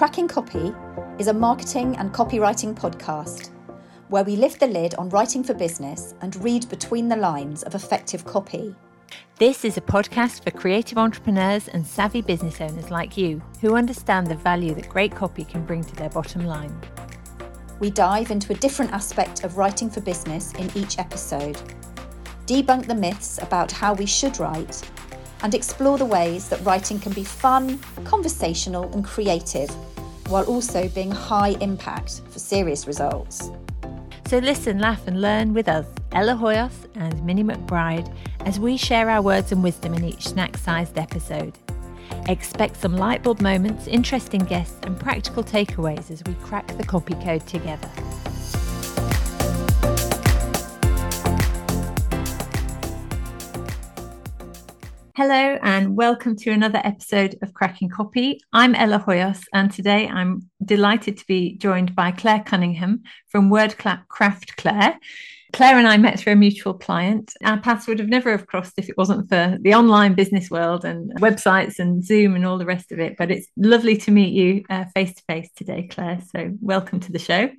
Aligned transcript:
Cracking 0.00 0.28
Copy 0.28 0.74
is 1.18 1.26
a 1.26 1.34
marketing 1.34 1.94
and 1.98 2.10
copywriting 2.10 2.74
podcast 2.74 3.50
where 4.08 4.24
we 4.24 4.34
lift 4.34 4.58
the 4.58 4.66
lid 4.66 4.94
on 4.94 5.10
writing 5.10 5.44
for 5.44 5.52
business 5.52 6.14
and 6.22 6.42
read 6.42 6.66
between 6.70 7.06
the 7.06 7.16
lines 7.16 7.64
of 7.64 7.74
effective 7.74 8.24
copy. 8.24 8.74
This 9.36 9.62
is 9.62 9.76
a 9.76 9.82
podcast 9.82 10.42
for 10.42 10.52
creative 10.52 10.96
entrepreneurs 10.96 11.68
and 11.68 11.86
savvy 11.86 12.22
business 12.22 12.62
owners 12.62 12.90
like 12.90 13.18
you 13.18 13.42
who 13.60 13.76
understand 13.76 14.26
the 14.26 14.36
value 14.36 14.72
that 14.72 14.88
great 14.88 15.14
copy 15.14 15.44
can 15.44 15.66
bring 15.66 15.84
to 15.84 15.96
their 15.96 16.08
bottom 16.08 16.46
line. 16.46 16.80
We 17.78 17.90
dive 17.90 18.30
into 18.30 18.54
a 18.54 18.56
different 18.56 18.92
aspect 18.92 19.44
of 19.44 19.58
writing 19.58 19.90
for 19.90 20.00
business 20.00 20.54
in 20.54 20.70
each 20.74 20.98
episode, 20.98 21.60
debunk 22.46 22.86
the 22.86 22.94
myths 22.94 23.36
about 23.42 23.70
how 23.70 23.92
we 23.92 24.06
should 24.06 24.40
write, 24.40 24.80
and 25.42 25.54
explore 25.54 25.98
the 25.98 26.04
ways 26.04 26.48
that 26.48 26.64
writing 26.64 26.98
can 26.98 27.12
be 27.12 27.24
fun, 27.24 27.78
conversational, 28.04 28.92
and 28.92 29.04
creative, 29.04 29.70
while 30.28 30.44
also 30.44 30.88
being 30.88 31.10
high 31.10 31.56
impact 31.60 32.22
for 32.30 32.38
serious 32.38 32.86
results. 32.86 33.50
So 34.26 34.38
listen, 34.38 34.78
laugh, 34.78 35.06
and 35.08 35.20
learn 35.20 35.54
with 35.54 35.68
us, 35.68 35.86
Ella 36.12 36.34
Hoyos 36.34 36.72
and 36.94 37.24
Minnie 37.24 37.42
McBride, 37.42 38.14
as 38.46 38.60
we 38.60 38.76
share 38.76 39.10
our 39.10 39.22
words 39.22 39.50
and 39.50 39.62
wisdom 39.62 39.94
in 39.94 40.04
each 40.04 40.28
snack 40.28 40.56
sized 40.56 40.98
episode. 40.98 41.58
Expect 42.28 42.76
some 42.76 42.94
lightbulb 42.94 43.40
moments, 43.40 43.88
interesting 43.88 44.42
guests, 44.42 44.78
and 44.84 44.98
practical 44.98 45.42
takeaways 45.42 46.10
as 46.10 46.22
we 46.26 46.34
crack 46.34 46.66
the 46.76 46.84
copy 46.84 47.14
code 47.14 47.46
together. 47.46 47.90
Hello, 55.22 55.58
and 55.60 55.96
welcome 55.96 56.34
to 56.34 56.50
another 56.50 56.80
episode 56.82 57.36
of 57.42 57.52
Cracking 57.52 57.90
Copy. 57.90 58.40
I'm 58.54 58.74
Ella 58.74 59.04
Hoyos, 59.06 59.42
and 59.52 59.70
today 59.70 60.08
I'm 60.08 60.48
delighted 60.64 61.18
to 61.18 61.26
be 61.26 61.58
joined 61.58 61.94
by 61.94 62.10
Claire 62.10 62.40
Cunningham 62.40 63.02
from 63.28 63.50
Wordcraft 63.50 64.08
Craft 64.08 64.56
Claire. 64.56 64.98
Claire 65.52 65.76
and 65.76 65.86
I 65.86 65.98
met 65.98 66.18
through 66.18 66.32
a 66.32 66.36
mutual 66.36 66.72
client. 66.72 67.34
Our 67.44 67.60
paths 67.60 67.86
would 67.86 67.98
have 67.98 68.08
never 68.08 68.30
have 68.30 68.46
crossed 68.46 68.78
if 68.78 68.88
it 68.88 68.96
wasn't 68.96 69.28
for 69.28 69.58
the 69.60 69.74
online 69.74 70.14
business 70.14 70.50
world 70.50 70.86
and 70.86 71.14
websites 71.16 71.78
and 71.78 72.02
Zoom 72.02 72.34
and 72.34 72.46
all 72.46 72.56
the 72.56 72.64
rest 72.64 72.90
of 72.90 72.98
it. 72.98 73.16
But 73.18 73.30
it's 73.30 73.46
lovely 73.58 73.98
to 73.98 74.10
meet 74.10 74.32
you 74.32 74.64
uh, 74.70 74.86
face 74.94 75.14
to 75.14 75.22
face 75.28 75.50
today, 75.54 75.86
Claire. 75.90 76.22
So 76.34 76.56
welcome 76.62 76.98
to 76.98 77.12
the 77.12 77.18
show. 77.18 77.50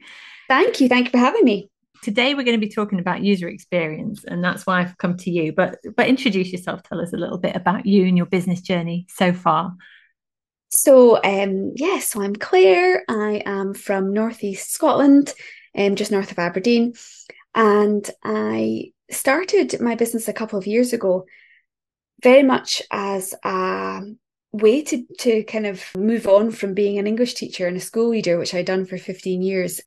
Thank 0.47 0.81
you. 0.81 0.89
Thank 0.89 1.05
you 1.05 1.11
for 1.11 1.19
having 1.19 1.45
me. 1.45 1.69
Today 2.01 2.33
we're 2.33 2.43
going 2.43 2.59
to 2.59 2.65
be 2.65 2.73
talking 2.73 2.99
about 2.99 3.23
user 3.23 3.47
experience, 3.47 4.23
and 4.25 4.43
that's 4.43 4.65
why 4.65 4.81
I've 4.81 4.97
come 4.97 5.17
to 5.17 5.29
you. 5.29 5.53
But 5.53 5.79
but 5.95 6.07
introduce 6.07 6.51
yourself. 6.51 6.81
Tell 6.83 6.99
us 6.99 7.13
a 7.13 7.17
little 7.17 7.37
bit 7.37 7.55
about 7.55 7.85
you 7.85 8.05
and 8.05 8.17
your 8.17 8.25
business 8.25 8.61
journey 8.61 9.05
so 9.09 9.33
far. 9.33 9.73
So 10.69 11.17
um 11.17 11.73
yes, 11.75 11.93
yeah, 11.93 11.99
so 11.99 12.21
I'm 12.21 12.35
Claire. 12.35 13.03
I 13.07 13.43
am 13.45 13.73
from 13.73 14.13
Northeast 14.13 14.71
Scotland, 14.71 15.33
um, 15.77 15.95
just 15.95 16.11
north 16.11 16.31
of 16.31 16.39
Aberdeen. 16.39 16.93
And 17.53 18.09
I 18.23 18.93
started 19.11 19.79
my 19.81 19.95
business 19.95 20.27
a 20.27 20.33
couple 20.33 20.57
of 20.57 20.67
years 20.67 20.93
ago, 20.93 21.25
very 22.23 22.43
much 22.43 22.81
as 22.91 23.35
a 23.43 24.01
way 24.53 24.81
to, 24.83 25.05
to 25.19 25.43
kind 25.43 25.65
of 25.65 25.83
move 25.95 26.27
on 26.27 26.51
from 26.51 26.73
being 26.73 26.97
an 26.97 27.07
English 27.07 27.35
teacher 27.35 27.67
and 27.67 27.77
a 27.77 27.81
school 27.81 28.09
leader, 28.09 28.37
which 28.37 28.53
I'd 28.53 28.65
done 28.65 28.85
for 28.85 28.97
15 28.97 29.41
years, 29.41 29.81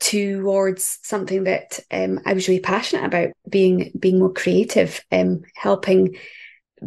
towards 0.00 0.98
something 1.02 1.44
that 1.44 1.78
um, 1.90 2.20
I 2.24 2.32
was 2.32 2.48
really 2.48 2.60
passionate 2.60 3.04
about, 3.04 3.28
being 3.48 3.92
being 3.98 4.18
more 4.18 4.32
creative, 4.32 5.00
um, 5.12 5.42
helping 5.54 6.16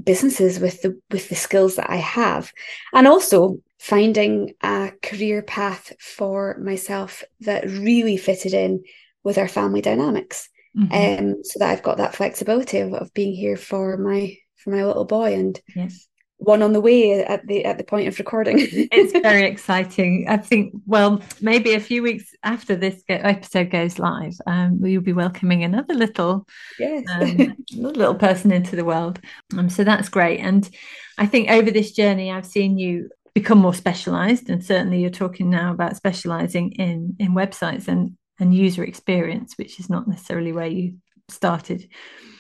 businesses 0.03 0.59
with 0.59 0.81
the 0.81 1.00
with 1.11 1.30
the 1.30 1.36
skills 1.36 1.75
that 1.75 1.89
I 1.89 1.97
have, 1.97 2.52
and 2.94 3.08
also 3.08 3.59
finding 3.80 4.53
a 4.61 4.91
career 5.02 5.41
path 5.41 5.94
for 6.00 6.57
myself 6.59 7.23
that 7.41 7.69
really 7.69 8.18
fitted 8.18 8.53
in 8.53 8.84
with 9.23 9.38
our 9.38 9.47
family 9.47 9.81
dynamics. 9.81 10.50
Mm-hmm. 10.78 11.25
Um, 11.25 11.44
so 11.44 11.59
that 11.59 11.69
I've 11.69 11.84
got 11.84 11.97
that 11.97 12.16
flexibility 12.16 12.79
of, 12.79 12.94
of 12.94 13.13
being 13.13 13.35
here 13.35 13.57
for 13.57 13.96
my 13.96 14.35
for 14.56 14.72
my 14.72 14.84
little 14.84 15.06
boy 15.06 15.34
and 15.34 15.62
yes. 15.75 16.07
One 16.38 16.61
on 16.61 16.73
the 16.73 16.81
way 16.81 17.23
at 17.23 17.45
the 17.47 17.63
at 17.66 17.77
the 17.77 17.83
point 17.83 18.07
of 18.07 18.17
recording. 18.19 18.57
it's 18.91 19.13
very 19.13 19.45
exciting. 19.45 20.25
I 20.27 20.38
think 20.38 20.73
well 20.85 21.21
maybe 21.41 21.73
a 21.73 21.79
few 21.79 22.03
weeks 22.03 22.33
after 22.44 22.75
this 22.75 23.03
episode 23.07 23.69
goes 23.71 23.99
live, 23.99 24.33
um, 24.45 24.79
you'll 24.83 25.01
be 25.01 25.13
welcoming 25.13 25.63
another 25.63 25.93
little 25.93 26.47
yes. 26.79 27.03
um, 27.09 27.55
little 27.73 28.16
person 28.16 28.51
into 28.51 28.75
the 28.75 28.85
world. 28.85 29.19
Um, 29.57 29.69
so 29.69 29.83
that's 29.83 30.09
great. 30.09 30.39
And 30.39 30.69
I 31.17 31.25
think 31.25 31.49
over 31.49 31.72
this 31.72 31.91
journey, 31.91 32.31
I've 32.31 32.45
seen 32.45 32.77
you 32.77 33.09
become 33.33 33.57
more 33.57 33.73
specialized 33.73 34.49
and 34.49 34.63
certainly 34.63 35.01
you're 35.01 35.09
talking 35.09 35.49
now 35.49 35.72
about 35.72 35.95
specializing 35.95 36.72
in 36.73 37.16
in 37.19 37.33
websites 37.33 37.88
and 37.88 38.17
and 38.39 38.53
user 38.53 38.83
experience, 38.83 39.57
which 39.57 39.79
is 39.79 39.89
not 39.89 40.07
necessarily 40.07 40.51
where 40.51 40.67
you 40.67 40.95
started. 41.29 41.88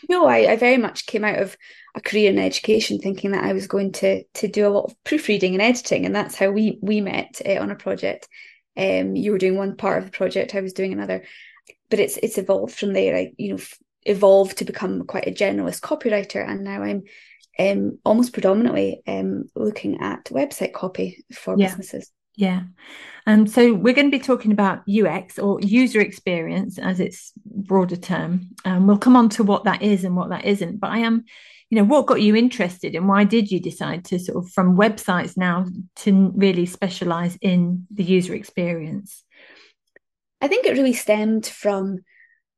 No, 0.09 0.27
I, 0.27 0.51
I 0.51 0.55
very 0.55 0.77
much 0.77 1.05
came 1.05 1.23
out 1.23 1.39
of 1.39 1.57
a 1.95 2.01
career 2.01 2.29
in 2.29 2.39
education 2.39 2.99
thinking 2.99 3.31
that 3.31 3.43
I 3.43 3.53
was 3.53 3.67
going 3.67 3.91
to 3.93 4.23
to 4.23 4.47
do 4.47 4.67
a 4.67 4.69
lot 4.69 4.85
of 4.85 5.03
proofreading 5.03 5.53
and 5.53 5.61
editing, 5.61 6.05
and 6.05 6.15
that's 6.15 6.35
how 6.35 6.51
we 6.51 6.79
we 6.81 7.01
met 7.01 7.41
uh, 7.45 7.59
on 7.59 7.71
a 7.71 7.75
project. 7.75 8.27
Um, 8.75 9.15
you 9.15 9.31
were 9.31 9.37
doing 9.37 9.57
one 9.57 9.75
part 9.75 9.99
of 9.99 10.05
the 10.05 10.11
project, 10.11 10.55
I 10.55 10.61
was 10.61 10.73
doing 10.73 10.93
another, 10.93 11.23
but 11.89 11.99
it's 11.99 12.17
it's 12.17 12.37
evolved 12.37 12.75
from 12.75 12.93
there. 12.93 13.15
I 13.15 13.33
you 13.37 13.49
know 13.49 13.55
f- 13.55 13.77
evolved 14.03 14.57
to 14.57 14.65
become 14.65 15.05
quite 15.05 15.27
a 15.27 15.31
generalist 15.31 15.81
copywriter, 15.81 16.47
and 16.47 16.63
now 16.63 16.81
I'm 16.83 17.03
um, 17.59 17.99
almost 18.03 18.33
predominantly 18.33 19.01
um, 19.07 19.45
looking 19.55 20.01
at 20.01 20.25
website 20.25 20.73
copy 20.73 21.23
for 21.31 21.55
yeah. 21.57 21.67
businesses. 21.67 22.11
Yeah. 22.35 22.63
Um, 23.25 23.47
so 23.47 23.73
we're 23.73 23.93
going 23.93 24.11
to 24.11 24.17
be 24.17 24.23
talking 24.23 24.51
about 24.51 24.83
UX 24.89 25.39
or 25.39 25.61
user 25.61 26.01
experience 26.01 26.77
as 26.77 26.99
its 26.99 27.31
broader 27.45 27.95
term. 27.95 28.49
Um, 28.65 28.87
we'll 28.87 28.97
come 28.97 29.15
on 29.15 29.29
to 29.29 29.43
what 29.43 29.63
that 29.65 29.81
is 29.81 30.03
and 30.03 30.15
what 30.15 30.29
that 30.29 30.45
isn't. 30.45 30.79
But 30.79 30.91
I 30.91 30.99
am, 30.99 31.23
you 31.69 31.77
know, 31.77 31.85
what 31.85 32.07
got 32.07 32.21
you 32.21 32.35
interested 32.35 32.95
and 32.95 33.07
why 33.07 33.23
did 33.23 33.51
you 33.51 33.59
decide 33.59 34.05
to 34.05 34.19
sort 34.19 34.43
of 34.43 34.51
from 34.51 34.77
websites 34.77 35.37
now 35.37 35.65
to 35.97 36.31
really 36.35 36.65
specialize 36.65 37.37
in 37.41 37.87
the 37.93 38.03
user 38.03 38.33
experience? 38.33 39.23
I 40.41 40.47
think 40.49 40.65
it 40.65 40.73
really 40.73 40.93
stemmed 40.93 41.45
from 41.45 41.99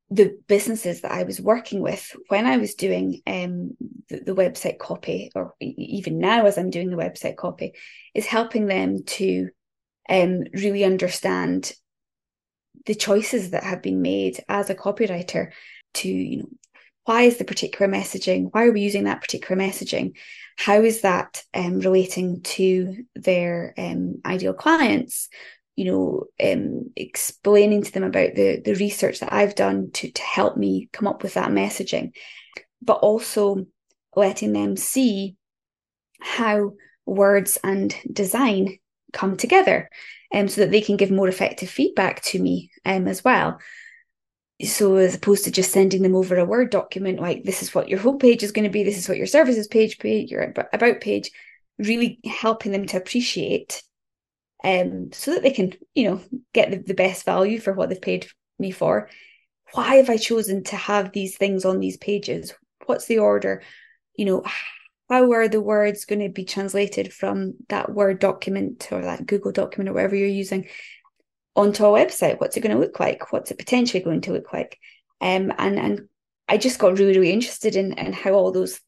the 0.09 0.37
businesses 0.47 1.01
that 1.01 1.11
I 1.11 1.23
was 1.23 1.41
working 1.41 1.81
with 1.81 2.15
when 2.27 2.45
I 2.45 2.57
was 2.57 2.75
doing 2.75 3.21
um, 3.25 3.75
the, 4.09 4.19
the, 4.19 4.35
website 4.35 4.77
copy, 4.77 5.31
or 5.33 5.55
even 5.59 6.19
now 6.19 6.45
as 6.45 6.57
I'm 6.57 6.69
doing 6.69 6.89
the 6.89 6.95
website 6.95 7.37
copy, 7.37 7.73
is 8.13 8.25
helping 8.25 8.67
them 8.67 9.03
to 9.03 9.49
um, 10.09 10.43
really 10.53 10.83
understand 10.83 11.71
the 12.85 12.95
choices 12.95 13.51
that 13.51 13.63
have 13.63 13.81
been 13.81 14.01
made 14.01 14.43
as 14.47 14.69
a 14.69 14.75
copywriter 14.75 15.51
to, 15.95 16.09
you 16.09 16.37
know, 16.37 16.49
why 17.05 17.23
is 17.23 17.37
the 17.37 17.45
particular 17.45 17.91
messaging? 17.91 18.49
Why 18.51 18.65
are 18.65 18.71
we 18.71 18.81
using 18.81 19.03
that 19.03 19.21
particular 19.21 19.61
messaging? 19.61 20.15
How 20.57 20.81
is 20.81 21.01
that 21.01 21.43
um, 21.53 21.79
relating 21.79 22.41
to 22.41 23.05
their 23.15 23.73
um, 23.77 24.21
ideal 24.25 24.53
clients? 24.53 25.29
You 25.75 25.85
know, 25.85 26.25
um, 26.43 26.91
explaining 26.95 27.83
to 27.83 27.91
them 27.91 28.03
about 28.03 28.33
the 28.35 28.61
the 28.63 28.75
research 28.75 29.19
that 29.19 29.33
I've 29.33 29.55
done 29.55 29.91
to 29.93 30.09
to 30.09 30.21
help 30.21 30.57
me 30.57 30.89
come 30.93 31.07
up 31.07 31.21
with 31.21 31.35
that 31.35 31.51
messaging, 31.51 32.13
but 32.81 32.93
also 32.93 33.67
letting 34.15 34.53
them 34.53 34.75
see 34.77 35.35
how 36.21 36.73
words 37.05 37.59
and 37.63 37.95
design 38.11 38.79
come 39.15 39.35
together 39.35 39.89
um, 40.33 40.47
so 40.47 40.61
that 40.61 40.71
they 40.71 40.81
can 40.81 40.97
give 40.97 41.09
more 41.09 41.27
effective 41.27 41.69
feedback 41.69 42.21
to 42.21 42.39
me 42.39 42.69
um, 42.85 43.07
as 43.07 43.23
well. 43.23 43.59
So 44.63 44.95
as 44.95 45.15
opposed 45.15 45.45
to 45.45 45.51
just 45.51 45.71
sending 45.71 46.01
them 46.01 46.15
over 46.15 46.37
a 46.37 46.45
Word 46.45 46.69
document, 46.69 47.19
like 47.19 47.43
this 47.43 47.63
is 47.63 47.73
what 47.73 47.89
your 47.89 47.99
homepage 47.99 48.43
is 48.43 48.51
going 48.51 48.63
to 48.63 48.69
be, 48.69 48.83
this 48.83 48.97
is 48.97 49.09
what 49.09 49.17
your 49.17 49.27
services 49.27 49.67
page, 49.67 49.97
page 49.97 50.29
your 50.29 50.53
about 50.71 51.01
page, 51.01 51.31
really 51.77 52.19
helping 52.23 52.71
them 52.71 52.85
to 52.85 52.97
appreciate 52.97 53.81
um, 54.63 55.11
so 55.11 55.33
that 55.33 55.43
they 55.43 55.51
can, 55.51 55.73
you 55.93 56.09
know, 56.09 56.21
get 56.53 56.71
the, 56.71 56.77
the 56.77 56.93
best 56.93 57.25
value 57.25 57.59
for 57.59 57.73
what 57.73 57.89
they've 57.89 58.01
paid 58.01 58.27
me 58.59 58.71
for. 58.71 59.09
Why 59.73 59.95
have 59.95 60.09
I 60.09 60.17
chosen 60.17 60.63
to 60.65 60.75
have 60.75 61.11
these 61.11 61.37
things 61.37 61.65
on 61.65 61.79
these 61.79 61.97
pages? 61.97 62.53
What's 62.85 63.07
the 63.07 63.19
order? 63.19 63.61
You 64.15 64.25
know, 64.25 64.43
how 65.09 65.31
are 65.31 65.47
the 65.47 65.61
words 65.61 66.05
going 66.05 66.21
to 66.21 66.29
be 66.29 66.45
translated 66.45 67.13
from 67.13 67.55
that 67.69 67.93
Word 67.93 68.19
document 68.19 68.87
or 68.91 69.01
that 69.01 69.25
Google 69.25 69.51
document 69.51 69.89
or 69.89 69.93
whatever 69.93 70.15
you're 70.15 70.27
using 70.27 70.67
onto 71.55 71.85
a 71.85 71.89
website? 71.89 72.39
What's 72.39 72.57
it 72.57 72.61
going 72.61 72.75
to 72.75 72.81
look 72.81 72.99
like? 72.99 73.31
What's 73.31 73.51
it 73.51 73.59
potentially 73.59 74.03
going 74.03 74.21
to 74.21 74.33
look 74.33 74.51
like? 74.51 74.79
Um, 75.21 75.53
and 75.57 75.79
and 75.79 76.09
I 76.47 76.57
just 76.57 76.79
got 76.79 76.97
really 76.97 77.17
really 77.17 77.31
interested 77.31 77.75
in 77.75 77.93
in 77.93 78.13
how 78.13 78.33
all 78.33 78.51
those 78.51 78.79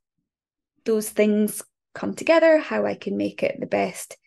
those 0.85 1.09
things 1.09 1.61
come 1.93 2.13
together, 2.13 2.57
how 2.57 2.85
I 2.85 2.95
can 2.95 3.17
make 3.17 3.43
it 3.43 3.59
the 3.59 3.65
best 3.67 4.17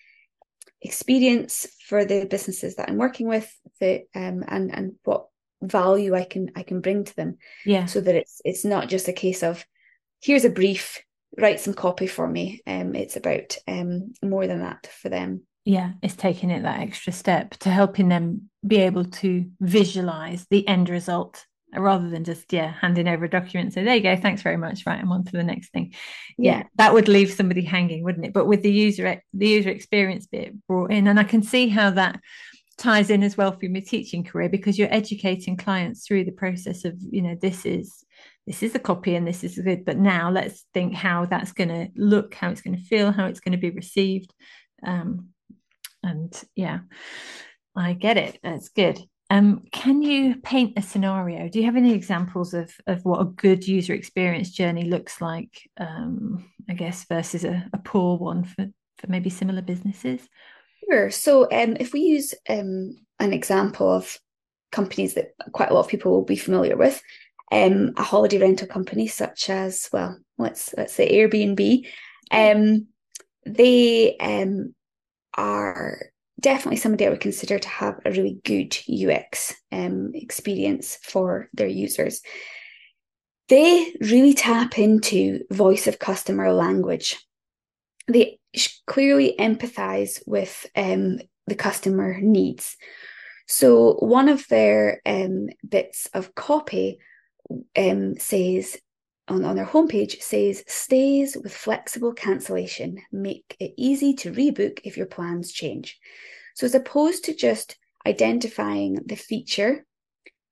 experience 0.82 1.66
for 1.86 2.04
the 2.04 2.24
businesses 2.24 2.76
that 2.76 2.88
I'm 2.88 2.98
working 2.98 3.26
with, 3.26 3.52
the 3.80 4.04
um, 4.14 4.44
and 4.46 4.72
and 4.72 4.92
what 5.04 5.26
value 5.62 6.14
I 6.14 6.24
can 6.24 6.52
I 6.54 6.62
can 6.62 6.80
bring 6.80 7.04
to 7.04 7.16
them. 7.16 7.38
Yeah. 7.66 7.86
So 7.86 8.00
that 8.00 8.14
it's 8.14 8.40
it's 8.44 8.64
not 8.64 8.88
just 8.88 9.08
a 9.08 9.12
case 9.12 9.42
of 9.42 9.64
here's 10.22 10.44
a 10.44 10.50
brief 10.50 11.00
write 11.38 11.60
some 11.60 11.74
copy 11.74 12.06
for 12.06 12.26
me. 12.26 12.62
Um, 12.66 12.94
it's 12.94 13.16
about 13.16 13.56
um, 13.68 14.12
more 14.22 14.46
than 14.46 14.60
that 14.60 14.86
for 14.86 15.08
them. 15.08 15.42
yeah 15.64 15.92
it's 16.02 16.16
taking 16.16 16.50
it 16.50 16.62
that 16.62 16.80
extra 16.80 17.12
step 17.12 17.50
to 17.58 17.70
helping 17.70 18.08
them 18.08 18.50
be 18.66 18.78
able 18.78 19.04
to 19.04 19.44
visualize 19.60 20.46
the 20.50 20.66
end 20.66 20.88
result 20.88 21.46
rather 21.76 22.08
than 22.10 22.24
just 22.24 22.52
yeah 22.52 22.72
handing 22.80 23.06
over 23.06 23.26
a 23.26 23.30
document 23.30 23.72
so 23.72 23.84
there 23.84 23.94
you 23.94 24.02
go 24.02 24.16
thanks 24.16 24.42
very 24.42 24.56
much 24.56 24.84
right 24.86 25.00
i'm 25.00 25.12
on 25.12 25.24
to 25.24 25.32
the 25.32 25.42
next 25.44 25.70
thing 25.70 25.92
yeah. 26.36 26.58
yeah 26.58 26.62
that 26.76 26.92
would 26.92 27.08
leave 27.08 27.30
somebody 27.32 27.62
hanging 27.62 28.02
wouldn't 28.02 28.26
it 28.26 28.32
but 28.32 28.46
with 28.46 28.62
the 28.62 28.72
user 28.72 29.22
the 29.34 29.48
user 29.48 29.70
experience 29.70 30.26
bit 30.26 30.54
brought 30.66 30.90
in 30.90 31.06
and 31.06 31.20
i 31.20 31.24
can 31.24 31.42
see 31.42 31.68
how 31.68 31.90
that 31.90 32.18
ties 32.76 33.10
in 33.10 33.22
as 33.22 33.36
well 33.36 33.52
for 33.52 33.68
my 33.68 33.80
teaching 33.80 34.24
career 34.24 34.48
because 34.48 34.78
you're 34.78 34.92
educating 34.92 35.56
clients 35.56 36.06
through 36.06 36.24
the 36.24 36.32
process 36.32 36.84
of 36.84 36.94
you 37.10 37.22
know 37.22 37.36
this 37.40 37.66
is 37.66 38.04
this 38.50 38.64
is 38.64 38.72
the 38.72 38.80
copy 38.80 39.14
and 39.14 39.26
this 39.26 39.44
is 39.44 39.58
good 39.58 39.84
but 39.84 39.96
now 39.96 40.28
let's 40.28 40.64
think 40.74 40.92
how 40.92 41.24
that's 41.24 41.52
going 41.52 41.68
to 41.68 41.88
look 41.94 42.34
how 42.34 42.50
it's 42.50 42.62
going 42.62 42.76
to 42.76 42.82
feel 42.82 43.12
how 43.12 43.26
it's 43.26 43.40
going 43.40 43.52
to 43.52 43.58
be 43.58 43.70
received. 43.70 44.34
Um, 44.84 45.28
and 46.02 46.32
yeah 46.56 46.80
i 47.76 47.92
get 47.92 48.16
it. 48.16 48.38
That's 48.42 48.68
good. 48.68 48.98
Um, 49.30 49.62
can 49.70 50.02
you 50.02 50.36
paint 50.42 50.72
a 50.76 50.82
scenario? 50.82 51.48
Do 51.48 51.60
you 51.60 51.66
have 51.66 51.76
any 51.76 51.94
examples 51.94 52.52
of 52.52 52.72
of 52.86 53.04
what 53.04 53.20
a 53.20 53.26
good 53.26 53.66
user 53.66 53.94
experience 53.94 54.50
journey 54.50 54.84
looks 54.84 55.20
like 55.20 55.70
um, 55.78 56.50
i 56.68 56.74
guess 56.74 57.04
versus 57.04 57.44
a, 57.44 57.68
a 57.72 57.78
poor 57.78 58.18
one 58.18 58.42
for 58.44 58.66
for 58.98 59.06
maybe 59.08 59.30
similar 59.30 59.62
businesses? 59.62 60.28
Sure. 60.84 61.10
So, 61.10 61.44
um, 61.44 61.76
if 61.78 61.92
we 61.92 62.00
use 62.00 62.34
um, 62.48 62.96
an 63.20 63.32
example 63.32 63.88
of 63.88 64.18
companies 64.72 65.14
that 65.14 65.32
quite 65.52 65.70
a 65.70 65.74
lot 65.74 65.80
of 65.80 65.88
people 65.88 66.10
will 66.12 66.24
be 66.24 66.36
familiar 66.36 66.76
with, 66.76 67.00
um, 67.50 67.92
a 67.96 68.02
holiday 68.02 68.38
rental 68.38 68.68
company 68.68 69.06
such 69.06 69.50
as, 69.50 69.88
well, 69.92 70.18
let's 70.38 70.74
let's 70.76 70.94
say 70.94 71.10
Airbnb, 71.10 71.86
um, 72.30 72.86
they 73.44 74.16
um, 74.18 74.74
are 75.34 75.98
definitely 76.38 76.76
somebody 76.76 77.06
I 77.06 77.10
would 77.10 77.20
consider 77.20 77.58
to 77.58 77.68
have 77.68 78.00
a 78.04 78.10
really 78.10 78.40
good 78.44 78.76
UX 78.88 79.54
um, 79.72 80.12
experience 80.14 80.96
for 81.02 81.48
their 81.52 81.68
users. 81.68 82.22
They 83.48 83.92
really 84.00 84.34
tap 84.34 84.78
into 84.78 85.44
voice 85.50 85.86
of 85.86 85.98
customer 85.98 86.52
language. 86.52 87.16
They 88.06 88.38
clearly 88.86 89.34
empathize 89.38 90.22
with 90.26 90.66
um, 90.76 91.18
the 91.46 91.56
customer 91.56 92.18
needs. 92.20 92.76
So 93.46 93.94
one 93.94 94.28
of 94.28 94.46
their 94.48 95.00
um, 95.04 95.48
bits 95.68 96.08
of 96.14 96.34
copy 96.36 97.00
um, 97.76 98.16
says 98.18 98.78
on, 99.28 99.44
on 99.44 99.56
their 99.56 99.66
homepage 99.66 100.20
says 100.20 100.64
stays 100.66 101.36
with 101.42 101.54
flexible 101.54 102.12
cancellation 102.12 103.00
make 103.12 103.56
it 103.60 103.72
easy 103.76 104.14
to 104.14 104.32
rebook 104.32 104.80
if 104.84 104.96
your 104.96 105.06
plans 105.06 105.52
change. 105.52 105.98
So 106.54 106.66
as 106.66 106.74
opposed 106.74 107.24
to 107.24 107.34
just 107.34 107.76
identifying 108.06 108.94
the 109.06 109.16
feature, 109.16 109.84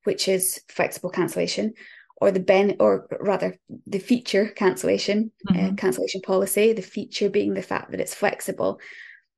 which 0.04 0.28
is 0.28 0.60
flexible 0.68 1.10
cancellation, 1.10 1.74
or 2.20 2.30
the 2.30 2.40
ben 2.40 2.76
or 2.80 3.06
rather 3.20 3.56
the 3.86 3.98
feature 3.98 4.48
cancellation 4.48 5.30
uh, 5.48 5.52
mm-hmm. 5.52 5.66
uh, 5.66 5.74
cancellation 5.76 6.20
policy 6.20 6.72
the 6.72 6.82
feature 6.82 7.30
being 7.30 7.54
the 7.54 7.62
fact 7.62 7.90
that 7.90 8.00
it's 8.00 8.14
flexible 8.14 8.80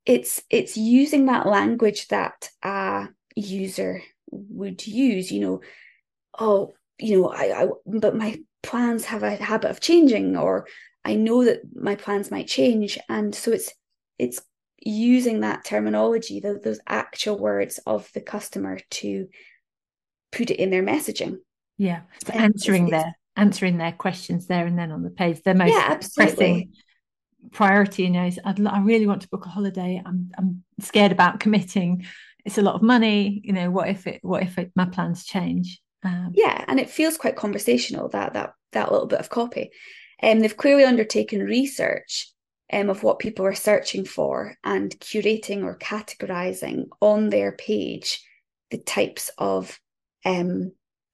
it's 0.06 0.42
it's 0.50 0.76
using 0.76 1.26
that 1.26 1.46
language 1.46 2.08
that 2.08 2.48
a 2.62 3.06
user 3.36 4.02
would 4.30 4.86
use 4.86 5.30
you 5.30 5.40
know 5.40 5.60
oh 6.38 6.72
you 7.00 7.20
know 7.20 7.28
I, 7.28 7.64
I 7.64 7.68
but 7.86 8.14
my 8.14 8.40
plans 8.62 9.06
have 9.06 9.22
a 9.22 9.36
habit 9.36 9.70
of 9.70 9.80
changing 9.80 10.36
or 10.36 10.66
i 11.04 11.14
know 11.14 11.44
that 11.44 11.60
my 11.74 11.94
plans 11.94 12.30
might 12.30 12.46
change. 12.46 12.98
And 13.08 13.34
so 13.34 13.52
it's 13.52 13.72
it's 14.18 14.40
using 14.82 15.40
that 15.40 15.64
terminology 15.64 16.40
those, 16.40 16.60
those 16.62 16.80
actual 16.86 17.38
words 17.38 17.78
of 17.86 18.10
the 18.14 18.20
customer 18.20 18.78
to 18.90 19.28
put 20.32 20.50
it 20.50 20.58
in 20.58 20.70
their 20.70 20.82
messaging. 20.82 21.38
Yeah. 21.76 22.02
Answering 22.32 22.90
their 22.90 23.16
answering 23.36 23.78
their 23.78 23.92
questions 23.92 24.46
there 24.46 24.66
and 24.66 24.78
then 24.78 24.90
on 24.92 25.02
the 25.02 25.10
page. 25.10 25.42
Their 25.42 25.54
most 25.54 25.72
yeah, 25.72 25.98
pressing 26.14 26.72
priority 27.52 28.02
you 28.02 28.10
know 28.10 28.26
is 28.26 28.38
I'd, 28.44 28.64
i 28.66 28.80
really 28.80 29.06
want 29.06 29.22
to 29.22 29.28
book 29.28 29.46
a 29.46 29.48
holiday. 29.48 30.02
I'm 30.04 30.30
i'm 30.36 30.62
scared 30.80 31.12
about 31.12 31.40
committing. 31.44 32.04
It's 32.44 32.58
a 32.58 32.62
lot 32.62 32.74
of 32.74 32.82
money. 32.82 33.40
You 33.44 33.52
know 33.52 33.70
what 33.70 33.88
if 33.88 34.06
it 34.06 34.20
what 34.22 34.42
if 34.42 34.58
it, 34.58 34.72
my 34.76 34.86
plans 34.86 35.24
change 35.24 35.80
um, 36.04 36.32
yeah 36.34 36.64
and 36.68 36.80
it 36.80 36.90
feels 36.90 37.16
quite 37.16 37.36
conversational 37.36 38.08
that 38.08 38.32
that 38.34 38.54
that 38.72 38.92
little 38.92 39.06
bit 39.06 39.20
of 39.20 39.30
copy 39.30 39.70
and 40.20 40.38
um, 40.38 40.40
they've 40.40 40.56
clearly 40.56 40.84
undertaken 40.84 41.40
research 41.40 42.30
um, 42.72 42.88
of 42.88 43.02
what 43.02 43.18
people 43.18 43.44
are 43.44 43.54
searching 43.54 44.04
for 44.04 44.54
and 44.64 44.98
curating 45.00 45.64
or 45.64 45.78
categorizing 45.78 46.86
on 47.00 47.30
their 47.30 47.52
page 47.52 48.22
the 48.70 48.78
types 48.78 49.30
of 49.38 49.78
um, 50.24 50.72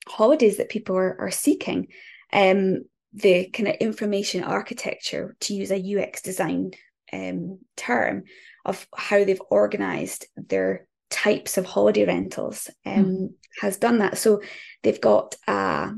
holidays 0.08 0.58
that 0.58 0.68
people 0.68 0.96
are, 0.96 1.16
are 1.20 1.30
seeking. 1.30 1.88
Um, 2.32 2.84
the 3.12 3.48
kind 3.48 3.68
of 3.68 3.76
information 3.76 4.44
architecture, 4.44 5.36
to 5.40 5.54
use 5.54 5.70
a 5.70 5.96
UX 5.96 6.20
design 6.20 6.72
um, 7.12 7.58
term, 7.76 8.24
of 8.64 8.86
how 8.94 9.24
they've 9.24 9.40
organized 9.50 10.26
their 10.36 10.86
types 11.08 11.56
of 11.56 11.64
holiday 11.64 12.04
rentals 12.04 12.68
um, 12.84 13.04
mm. 13.04 13.28
Has 13.60 13.76
done 13.76 13.98
that. 13.98 14.18
So 14.18 14.42
they've 14.82 15.00
got 15.00 15.34
a, 15.46 15.92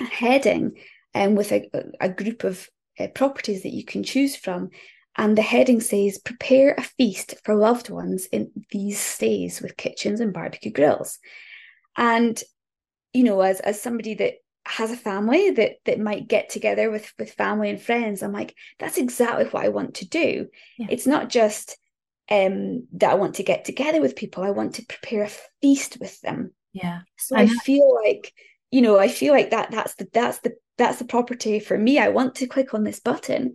a 0.00 0.04
heading 0.04 0.78
um, 1.14 1.34
with 1.34 1.52
a, 1.52 1.68
a 2.00 2.08
group 2.08 2.44
of 2.44 2.68
uh, 2.98 3.08
properties 3.08 3.62
that 3.62 3.74
you 3.74 3.84
can 3.84 4.02
choose 4.02 4.36
from. 4.36 4.70
And 5.16 5.36
the 5.36 5.42
heading 5.42 5.80
says, 5.80 6.18
prepare 6.18 6.74
a 6.78 6.82
feast 6.82 7.34
for 7.44 7.56
loved 7.56 7.90
ones 7.90 8.26
in 8.26 8.52
these 8.70 9.00
stays 9.00 9.60
with 9.60 9.76
kitchens 9.76 10.20
and 10.20 10.32
barbecue 10.32 10.70
grills. 10.70 11.18
And 11.96 12.40
you 13.12 13.24
know, 13.24 13.40
as 13.40 13.60
as 13.60 13.80
somebody 13.80 14.14
that 14.14 14.34
has 14.66 14.90
a 14.92 14.96
family 14.96 15.50
that 15.50 15.72
that 15.86 15.98
might 15.98 16.28
get 16.28 16.50
together 16.50 16.90
with 16.90 17.12
with 17.18 17.32
family 17.32 17.70
and 17.70 17.80
friends, 17.80 18.22
I'm 18.22 18.32
like, 18.32 18.54
that's 18.78 18.98
exactly 18.98 19.46
what 19.46 19.64
I 19.64 19.68
want 19.68 19.94
to 19.94 20.08
do. 20.08 20.46
Yeah. 20.78 20.86
It's 20.90 21.06
not 21.06 21.28
just 21.28 21.76
um 22.30 22.86
that 22.92 23.10
I 23.10 23.14
want 23.14 23.36
to 23.36 23.42
get 23.42 23.64
together 23.64 24.00
with 24.00 24.14
people. 24.14 24.44
I 24.44 24.50
want 24.50 24.74
to 24.74 24.86
prepare 24.86 25.24
a 25.24 25.30
feast 25.60 25.98
with 26.00 26.20
them. 26.20 26.52
Yeah. 26.82 27.00
So 27.16 27.36
I, 27.36 27.42
I 27.42 27.46
feel 27.46 27.94
like, 28.04 28.32
you 28.70 28.82
know, 28.82 28.98
I 28.98 29.08
feel 29.08 29.32
like 29.32 29.50
that 29.50 29.70
that's 29.70 29.94
the 29.96 30.08
that's 30.12 30.38
the 30.40 30.54
that's 30.76 30.98
the 30.98 31.04
property 31.04 31.60
for 31.60 31.76
me. 31.76 31.98
I 31.98 32.08
want 32.08 32.36
to 32.36 32.46
click 32.46 32.74
on 32.74 32.84
this 32.84 33.00
button 33.00 33.54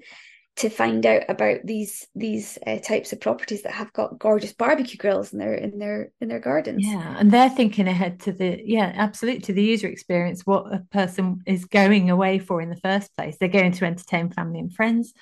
to 0.56 0.70
find 0.70 1.06
out 1.06 1.24
about 1.30 1.60
these 1.64 2.08
these 2.14 2.60
uh, 2.68 2.78
types 2.78 3.12
of 3.12 3.20
properties 3.20 3.64
that 3.64 3.72
have 3.74 3.92
got 3.94 4.20
gorgeous 4.20 4.54
barbecue 4.54 4.98
grills 4.98 5.34
in 5.34 5.40
their 5.40 5.56
in 5.56 5.80
their 5.80 6.12
in 6.22 6.28
their 6.28 6.40
gardens 6.40 6.86
yeah 6.86 7.16
and 7.18 7.32
they're 7.32 7.50
thinking 7.50 7.88
ahead 7.88 8.20
to 8.20 8.32
the 8.32 8.62
yeah 8.64 8.92
absolutely 8.96 9.42
to 9.42 9.54
the 9.54 9.64
user 9.64 9.88
experience 9.88 10.46
what 10.46 10.72
a 10.72 10.80
person 10.92 11.42
is 11.48 11.66
going 11.66 12.10
away 12.10 12.38
for 12.38 12.62
in 12.62 12.70
the 12.70 12.78
first 12.78 13.16
place 13.16 13.36
they're 13.40 13.50
going 13.50 13.72
to 13.72 13.86
entertain 13.86 14.30
family 14.30 14.60
and 14.60 14.74
friends 14.74 15.14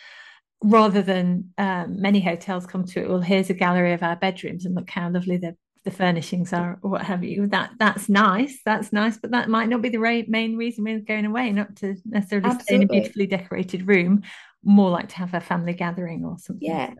rather 0.64 1.02
than 1.02 1.50
um, 1.58 2.00
many 2.02 2.20
hotels 2.20 2.68
come 2.68 2.86
to 2.86 3.02
it 3.02 3.10
well 3.10 3.22
here's 3.22 3.50
a 3.50 3.54
gallery 3.54 3.94
of 3.94 4.04
our 4.04 4.18
bedrooms 4.18 4.66
and 4.66 4.76
look 4.76 4.90
how 4.90 5.10
lovely 5.10 5.38
the 5.38 5.56
the 5.84 5.92
furnishings 5.92 6.54
are 6.54 6.80
or 6.84 6.92
what 6.92 7.02
have 7.02 7.24
you 7.24 7.48
that 7.48 7.72
that's 7.80 8.08
nice 8.08 8.60
that's 8.66 8.94
nice 8.94 9.18
but 9.18 9.32
that 9.32 9.50
might 9.50 9.68
not 9.68 9.82
be 9.82 9.90
the 9.90 10.26
main 10.28 10.56
reason 10.56 10.84
we're 10.84 11.00
going 11.00 11.26
away 11.26 11.52
not 11.52 11.76
to 11.76 11.96
necessarily 12.06 12.46
Absolutely. 12.46 12.64
stay 12.64 12.76
in 12.76 12.84
a 12.84 12.88
beautifully 12.88 13.26
decorated 13.26 13.88
room 13.88 14.22
more 14.64 14.90
like 14.90 15.10
to 15.10 15.16
have 15.16 15.34
a 15.34 15.42
family 15.42 15.74
gathering 15.74 16.26
or 16.26 16.38
something. 16.38 16.68
Yeah. 16.68 16.94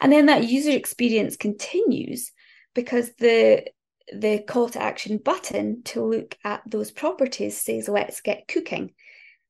And 0.00 0.12
then 0.12 0.26
that 0.26 0.48
user 0.48 0.70
experience 0.70 1.36
continues 1.36 2.32
because 2.74 3.12
the 3.18 3.64
the 4.12 4.40
call 4.40 4.68
to 4.68 4.82
action 4.82 5.18
button 5.18 5.82
to 5.84 6.02
look 6.02 6.36
at 6.44 6.62
those 6.66 6.90
properties 6.90 7.60
says 7.60 7.88
let's 7.88 8.20
get 8.20 8.48
cooking. 8.48 8.92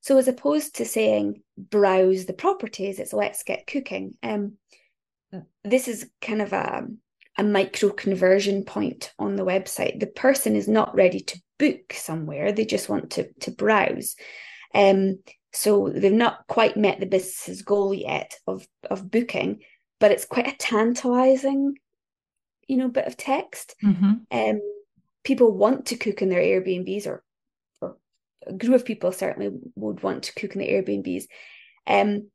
So 0.01 0.19
as 0.19 0.29
opposed 0.29 0.77
to 0.77 0.85
saying 0.85 1.43
browse 1.57 2.27
the 2.27 2.33
properties, 2.35 2.99
it's 2.99 3.13
let's 3.13 3.43
get 3.43 3.67
cooking. 3.67 4.15
Um 4.23 4.55
this 5.65 5.89
is 5.89 6.11
kind 6.21 6.43
of 6.43 6.53
a 6.53 6.89
a 7.39 7.45
micro 7.45 7.91
conversion 7.91 8.65
point 8.65 9.13
on 9.19 9.37
the 9.37 9.45
website. 9.45 10.01
The 10.01 10.07
person 10.07 10.57
is 10.57 10.69
not 10.69 10.95
ready 10.95 11.21
to 11.21 11.41
book 11.59 11.93
somewhere, 11.93 12.53
they 12.53 12.65
just 12.65 12.89
want 12.89 13.11
to 13.13 13.31
to 13.41 13.51
browse. 13.51 14.17
Um, 14.75 15.21
so 15.53 15.89
they've 15.89 16.13
not 16.13 16.47
quite 16.47 16.77
met 16.77 17.01
the 17.01 17.07
business's 17.07 17.63
goal 17.63 17.93
yet 17.93 18.35
of 18.47 18.67
of 18.91 19.11
booking, 19.11 19.61
but 19.99 20.11
it's 20.11 20.25
quite 20.25 20.49
a 20.49 20.57
tantalizing, 20.57 21.77
you 22.67 22.77
know, 22.77 22.89
bit 22.89 23.07
of 23.07 23.17
text. 23.17 23.75
Mm-hmm. 23.83 24.13
Um, 24.31 24.61
people 25.25 25.53
want 25.53 25.87
to 25.87 25.97
cook 25.97 26.23
in 26.23 26.29
their 26.29 26.41
Airbnbs, 26.41 27.07
or 27.07 27.23
or 27.81 27.97
a 28.47 28.53
group 28.53 28.75
of 28.75 28.85
people 28.85 29.13
certainly 29.13 29.57
would 29.77 30.03
want 30.03 30.25
to 30.25 30.35
cook 30.35 30.55
in 30.55 30.61
the 30.61 30.69
Airbnbs. 30.69 31.25
Um, 31.87 32.31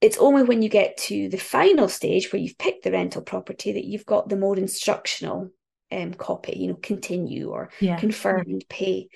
it's 0.00 0.18
only 0.18 0.42
when 0.42 0.62
you 0.62 0.68
get 0.68 0.96
to 0.96 1.28
the 1.28 1.38
final 1.38 1.88
stage 1.88 2.32
where 2.32 2.40
you've 2.40 2.58
picked 2.58 2.84
the 2.84 2.92
rental 2.92 3.22
property 3.22 3.72
that 3.72 3.84
you've 3.84 4.06
got 4.06 4.28
the 4.28 4.36
more 4.36 4.56
instructional 4.56 5.50
um, 5.90 6.12
copy, 6.14 6.58
you 6.58 6.68
know, 6.68 6.78
continue 6.82 7.50
or 7.50 7.70
yeah. 7.80 7.98
confirm 7.98 8.44
and 8.46 8.64
pay. 8.68 9.08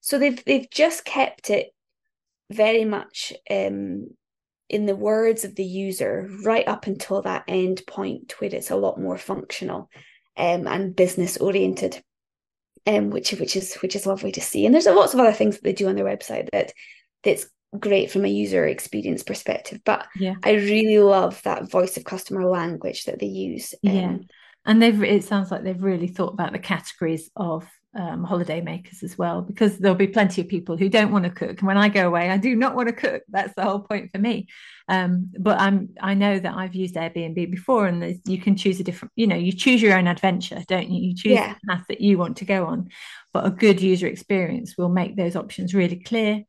So 0.00 0.18
they've 0.18 0.42
they've 0.44 0.70
just 0.70 1.04
kept 1.04 1.50
it 1.50 1.70
very 2.50 2.84
much 2.84 3.32
um, 3.50 4.08
in 4.68 4.86
the 4.86 4.96
words 4.96 5.44
of 5.44 5.54
the 5.54 5.64
user, 5.64 6.28
right 6.44 6.66
up 6.68 6.86
until 6.86 7.22
that 7.22 7.44
end 7.48 7.82
point 7.86 8.34
where 8.38 8.54
it's 8.54 8.70
a 8.70 8.76
lot 8.76 9.00
more 9.00 9.18
functional 9.18 9.90
um, 10.36 10.66
and 10.66 10.94
business 10.94 11.36
oriented. 11.36 12.02
Um, 12.86 13.10
which 13.10 13.32
which 13.32 13.54
is 13.54 13.74
which 13.76 13.94
is 13.94 14.06
lovely 14.06 14.32
to 14.32 14.40
see. 14.40 14.64
And 14.64 14.74
there's 14.74 14.86
lots 14.86 15.12
of 15.12 15.20
other 15.20 15.32
things 15.32 15.56
that 15.56 15.64
they 15.64 15.74
do 15.74 15.88
on 15.88 15.96
their 15.96 16.06
website 16.06 16.48
that 16.52 16.72
that's 17.22 17.46
great 17.78 18.10
from 18.10 18.24
a 18.24 18.28
user 18.28 18.66
experience 18.66 19.22
perspective. 19.22 19.80
But 19.84 20.06
yeah. 20.16 20.34
I 20.44 20.52
really 20.52 20.98
love 20.98 21.42
that 21.42 21.70
voice 21.70 21.96
of 21.96 22.04
customer 22.04 22.46
language 22.46 23.04
that 23.04 23.18
they 23.18 23.26
use. 23.26 23.74
Um, 23.86 23.94
yeah. 23.94 24.16
And 24.66 24.82
they've 24.82 25.02
it 25.02 25.24
sounds 25.24 25.50
like 25.50 25.64
they've 25.64 25.82
really 25.82 26.08
thought 26.08 26.34
about 26.34 26.52
the 26.52 26.58
categories 26.58 27.30
of 27.36 27.66
um, 27.98 28.22
holiday 28.22 28.60
makers 28.60 29.02
as 29.02 29.16
well, 29.16 29.40
because 29.40 29.78
there'll 29.78 29.96
be 29.96 30.06
plenty 30.06 30.42
of 30.42 30.48
people 30.48 30.76
who 30.76 30.90
don't 30.90 31.10
want 31.10 31.24
to 31.24 31.30
cook. 31.30 31.58
And 31.58 31.66
when 31.66 31.78
I 31.78 31.88
go 31.88 32.06
away, 32.06 32.28
I 32.28 32.36
do 32.36 32.54
not 32.54 32.74
want 32.74 32.88
to 32.88 32.94
cook. 32.94 33.22
That's 33.28 33.54
the 33.54 33.64
whole 33.64 33.80
point 33.80 34.10
for 34.12 34.18
me. 34.18 34.48
Um, 34.88 35.32
but 35.38 35.58
I'm 35.58 35.90
I 36.00 36.14
know 36.14 36.38
that 36.38 36.54
I've 36.54 36.74
used 36.74 36.96
Airbnb 36.96 37.50
before, 37.50 37.86
and 37.86 38.20
you 38.26 38.38
can 38.38 38.56
choose 38.56 38.78
a 38.78 38.84
different. 38.84 39.12
You 39.16 39.26
know, 39.26 39.36
you 39.36 39.52
choose 39.52 39.80
your 39.80 39.96
own 39.96 40.06
adventure, 40.06 40.62
don't 40.68 40.90
you? 40.90 41.08
You 41.08 41.14
choose 41.14 41.32
yeah. 41.32 41.54
the 41.54 41.66
path 41.66 41.86
that 41.88 42.02
you 42.02 42.18
want 42.18 42.36
to 42.38 42.44
go 42.44 42.66
on. 42.66 42.90
But 43.32 43.46
a 43.46 43.50
good 43.50 43.80
user 43.80 44.06
experience 44.06 44.76
will 44.76 44.88
make 44.90 45.16
those 45.16 45.36
options 45.36 45.74
really 45.74 45.96
clear, 45.96 46.44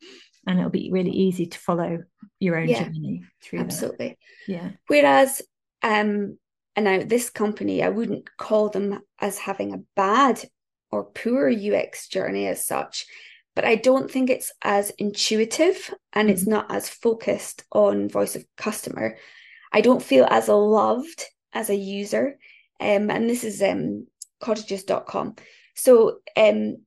and 0.47 0.59
it'll 0.59 0.71
be 0.71 0.91
really 0.91 1.11
easy 1.11 1.45
to 1.45 1.59
follow 1.59 2.03
your 2.39 2.57
own 2.57 2.69
yeah, 2.69 2.83
journey 2.83 3.23
through. 3.41 3.59
Absolutely. 3.59 4.17
That. 4.47 4.51
Yeah. 4.51 4.69
Whereas 4.87 5.41
um 5.83 6.37
and 6.75 6.85
now 6.85 7.03
this 7.03 7.29
company 7.29 7.81
i 7.83 7.89
wouldn't 7.89 8.35
call 8.37 8.69
them 8.69 8.99
as 9.19 9.37
having 9.37 9.73
a 9.73 9.81
bad 9.95 10.41
or 10.91 11.05
poor 11.05 11.49
UX 11.49 12.07
journey 12.07 12.47
as 12.47 12.65
such, 12.65 13.05
but 13.55 13.65
I 13.65 13.75
don't 13.75 14.09
think 14.09 14.29
it's 14.29 14.51
as 14.61 14.89
intuitive 14.91 15.93
and 16.13 16.27
mm-hmm. 16.27 16.33
it's 16.33 16.47
not 16.47 16.73
as 16.73 16.89
focused 16.89 17.63
on 17.71 18.09
voice 18.09 18.35
of 18.35 18.45
customer. 18.57 19.17
I 19.71 19.81
don't 19.81 20.03
feel 20.03 20.25
as 20.29 20.47
loved 20.47 21.23
as 21.53 21.69
a 21.69 21.75
user. 21.75 22.37
Um, 22.79 23.09
and 23.11 23.29
this 23.29 23.43
is 23.43 23.61
um, 23.61 24.07
cottages.com. 24.41 25.35
So 25.75 26.19
um, 26.35 26.77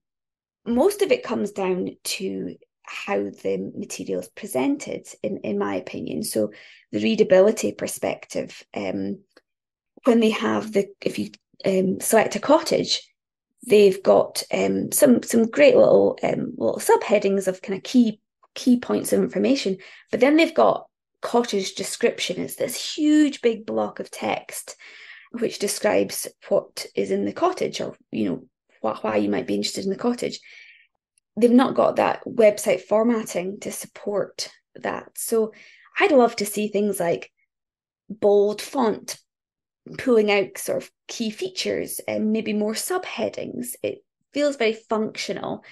most 0.66 1.02
of 1.02 1.12
it 1.12 1.22
comes 1.22 1.52
down 1.52 1.90
to 2.02 2.56
how 2.92 3.16
the 3.16 3.72
material 3.74 4.20
is 4.20 4.28
presented, 4.28 5.08
in, 5.22 5.38
in 5.38 5.58
my 5.58 5.74
opinion. 5.76 6.22
So 6.22 6.52
the 6.90 7.02
readability 7.02 7.72
perspective, 7.72 8.62
um, 8.74 9.20
when 10.04 10.20
they 10.20 10.30
have 10.30 10.72
the, 10.72 10.88
if 11.00 11.18
you 11.18 11.30
um, 11.64 12.00
select 12.00 12.36
a 12.36 12.40
cottage, 12.40 13.02
they've 13.66 14.02
got 14.02 14.42
um, 14.52 14.92
some 14.92 15.22
some 15.22 15.46
great 15.46 15.76
little 15.76 16.18
um, 16.22 16.52
little 16.56 16.80
subheadings 16.80 17.46
of 17.46 17.62
kind 17.62 17.76
of 17.76 17.84
key 17.84 18.20
key 18.54 18.78
points 18.78 19.12
of 19.12 19.22
information, 19.22 19.78
but 20.10 20.20
then 20.20 20.36
they've 20.36 20.54
got 20.54 20.86
cottage 21.22 21.74
description 21.76 22.36
is 22.36 22.56
this 22.56 22.96
huge 22.96 23.40
big 23.42 23.64
block 23.64 24.00
of 24.00 24.10
text 24.10 24.76
which 25.30 25.60
describes 25.60 26.26
what 26.48 26.84
is 26.96 27.12
in 27.12 27.24
the 27.24 27.32
cottage 27.32 27.80
or 27.80 27.96
you 28.10 28.28
know 28.28 28.44
wh- 28.82 29.04
why 29.04 29.16
you 29.16 29.30
might 29.30 29.46
be 29.46 29.54
interested 29.54 29.84
in 29.84 29.90
the 29.90 29.96
cottage 29.96 30.40
they've 31.36 31.50
not 31.50 31.74
got 31.74 31.96
that 31.96 32.22
website 32.24 32.80
formatting 32.80 33.58
to 33.60 33.72
support 33.72 34.50
that 34.76 35.10
so 35.14 35.52
i'd 36.00 36.12
love 36.12 36.36
to 36.36 36.46
see 36.46 36.68
things 36.68 37.00
like 37.00 37.30
bold 38.08 38.60
font 38.60 39.18
pulling 39.98 40.30
out 40.30 40.58
sort 40.58 40.82
of 40.82 40.90
key 41.08 41.30
features 41.30 42.00
and 42.06 42.32
maybe 42.32 42.52
more 42.52 42.74
subheadings. 42.74 43.74
It 43.82 44.04
feels 44.32 44.56
very 44.56 44.74
functional 44.74 45.64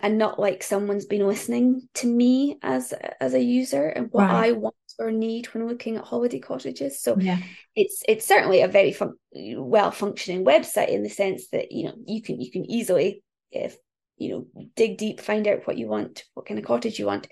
and 0.00 0.18
not 0.18 0.38
like 0.38 0.62
someone's 0.62 1.06
been 1.06 1.26
listening 1.26 1.88
to 1.94 2.06
me 2.06 2.58
as 2.62 2.92
as 3.20 3.32
a 3.34 3.42
user 3.42 3.88
and 3.88 4.08
what 4.10 4.24
right. 4.24 4.48
I 4.48 4.52
want 4.52 4.74
or 4.98 5.10
need 5.10 5.46
when 5.46 5.66
looking 5.66 5.96
at 5.96 6.04
holiday 6.04 6.38
cottages. 6.38 7.00
So 7.00 7.16
yeah. 7.18 7.38
it's 7.74 8.02
it's 8.08 8.26
certainly 8.26 8.62
a 8.62 8.68
very 8.68 8.92
fun, 8.92 9.14
well 9.32 9.90
functioning 9.90 10.44
website 10.44 10.88
in 10.88 11.02
the 11.02 11.10
sense 11.10 11.48
that 11.48 11.72
you 11.72 11.86
know 11.86 11.94
you 12.06 12.22
can 12.22 12.40
you 12.40 12.50
can 12.50 12.64
easily 12.70 13.22
if 13.50 13.76
you 14.16 14.30
know 14.54 14.66
dig 14.76 14.96
deep 14.96 15.20
find 15.20 15.46
out 15.46 15.66
what 15.66 15.76
you 15.76 15.86
want 15.86 16.24
what 16.34 16.46
kind 16.46 16.58
of 16.58 16.64
cottage 16.64 16.98
you 16.98 17.06
want 17.06 17.26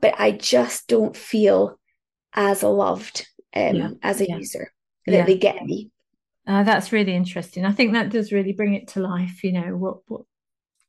but 0.00 0.14
I 0.18 0.32
just 0.32 0.88
don't 0.88 1.16
feel 1.16 1.78
as 2.34 2.62
loved 2.62 3.26
um, 3.54 3.74
yeah. 3.74 3.90
as 4.02 4.20
a 4.20 4.28
yeah. 4.28 4.36
user 4.36 4.72
that 5.06 5.12
yeah. 5.12 5.26
they 5.26 5.36
get 5.36 5.62
me. 5.64 5.90
Uh, 6.46 6.62
that's 6.62 6.92
really 6.92 7.14
interesting. 7.14 7.64
I 7.64 7.72
think 7.72 7.92
that 7.92 8.10
does 8.10 8.32
really 8.32 8.52
bring 8.52 8.74
it 8.74 8.88
to 8.88 9.00
life. 9.00 9.44
You 9.44 9.52
know 9.52 9.76
what 9.76 9.98
what 10.06 10.22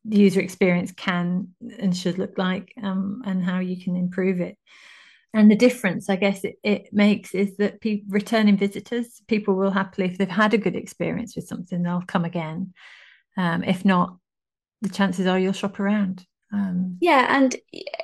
the 0.06 0.18
user 0.18 0.40
experience 0.40 0.92
can 0.92 1.50
and 1.80 1.96
should 1.96 2.18
look 2.18 2.38
like, 2.38 2.74
um, 2.82 3.22
and 3.26 3.44
how 3.44 3.60
you 3.60 3.82
can 3.82 3.96
improve 3.96 4.40
it. 4.40 4.58
And 5.34 5.50
the 5.50 5.56
difference, 5.56 6.10
I 6.10 6.18
guess, 6.18 6.44
it, 6.44 6.56
it 6.62 6.90
makes 6.92 7.34
is 7.34 7.56
that 7.58 7.80
people, 7.80 8.08
returning 8.10 8.58
visitors, 8.58 9.22
people 9.30 9.54
will 9.54 9.72
happily, 9.72 10.08
if 10.08 10.18
they've 10.18 10.28
had 10.28 10.54
a 10.54 10.58
good 10.58 10.76
experience 10.76 11.38
with 11.38 11.48
something, 11.48 11.82
they'll 11.82 12.04
come 12.06 12.26
again. 12.26 12.74
Um, 13.38 13.64
if 13.64 13.86
not, 13.86 14.18
the 14.82 14.90
chances 14.90 15.28
are 15.28 15.40
you'll 15.40 15.54
shop 15.54 15.80
around. 15.80 16.26
Um, 16.54 16.98
yeah, 17.00 17.28
and 17.30 17.56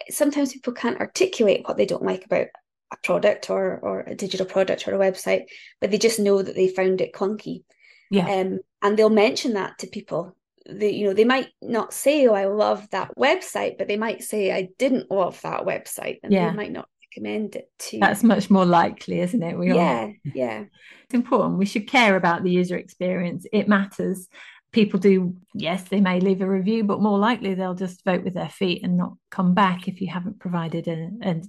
sometimes 0.09 0.53
people 0.53 0.73
can't 0.73 0.99
articulate 0.99 1.67
what 1.67 1.77
they 1.77 1.85
don't 1.85 2.03
like 2.03 2.25
about 2.25 2.47
a 2.93 2.97
product 3.03 3.49
or 3.49 3.79
or 3.79 4.01
a 4.01 4.15
digital 4.15 4.45
product 4.45 4.87
or 4.87 4.95
a 4.95 4.99
website, 4.99 5.45
but 5.81 5.91
they 5.91 5.97
just 5.97 6.19
know 6.19 6.41
that 6.41 6.55
they 6.55 6.69
found 6.69 7.01
it 7.01 7.13
clunky. 7.13 7.63
Yeah. 8.09 8.29
Um, 8.29 8.59
and 8.81 8.97
they'll 8.97 9.09
mention 9.09 9.53
that 9.53 9.79
to 9.79 9.87
people. 9.87 10.35
They, 10.69 10.91
you 10.91 11.07
know, 11.07 11.13
they 11.13 11.25
might 11.25 11.49
not 11.61 11.93
say, 11.93 12.27
"Oh, 12.27 12.33
I 12.33 12.45
love 12.45 12.89
that 12.91 13.15
website," 13.17 13.77
but 13.77 13.87
they 13.87 13.97
might 13.97 14.23
say, 14.23 14.51
"I 14.51 14.69
didn't 14.77 15.11
love 15.11 15.41
that 15.41 15.65
website," 15.65 16.19
and 16.23 16.31
yeah. 16.31 16.49
they 16.49 16.55
might 16.55 16.71
not 16.71 16.87
recommend 17.17 17.55
it 17.55 17.69
to. 17.79 17.99
That's 17.99 18.23
much 18.23 18.49
more 18.49 18.65
likely, 18.65 19.19
isn't 19.19 19.43
it? 19.43 19.57
We 19.57 19.73
yeah, 19.73 20.01
all... 20.01 20.13
yeah. 20.23 20.63
It's 21.05 21.13
important. 21.13 21.57
We 21.57 21.65
should 21.65 21.87
care 21.87 22.17
about 22.17 22.43
the 22.43 22.51
user 22.51 22.75
experience. 22.75 23.45
It 23.53 23.69
matters 23.69 24.27
people 24.71 24.99
do 24.99 25.35
yes 25.53 25.83
they 25.83 26.01
may 26.01 26.19
leave 26.19 26.41
a 26.41 26.47
review 26.47 26.83
but 26.83 27.01
more 27.01 27.17
likely 27.17 27.53
they'll 27.53 27.73
just 27.73 28.03
vote 28.03 28.23
with 28.23 28.33
their 28.33 28.49
feet 28.49 28.83
and 28.83 28.97
not 28.97 29.13
come 29.31 29.53
back 29.53 29.87
if 29.87 30.01
you 30.01 30.07
haven't 30.07 30.39
provided 30.39 30.87
a, 30.87 31.09
a, 31.23 31.41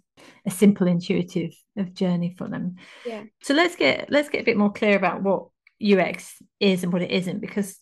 a 0.46 0.50
simple 0.50 0.86
intuitive 0.86 1.52
of 1.76 1.94
journey 1.94 2.34
for 2.36 2.48
them. 2.48 2.76
Yeah. 3.04 3.24
So 3.42 3.54
let's 3.54 3.76
get 3.76 4.10
let's 4.10 4.28
get 4.28 4.42
a 4.42 4.44
bit 4.44 4.56
more 4.56 4.72
clear 4.72 4.96
about 4.96 5.22
what 5.22 5.48
ux 5.80 6.34
is 6.58 6.82
and 6.82 6.92
what 6.92 7.02
it 7.02 7.10
isn't 7.10 7.40
because 7.40 7.78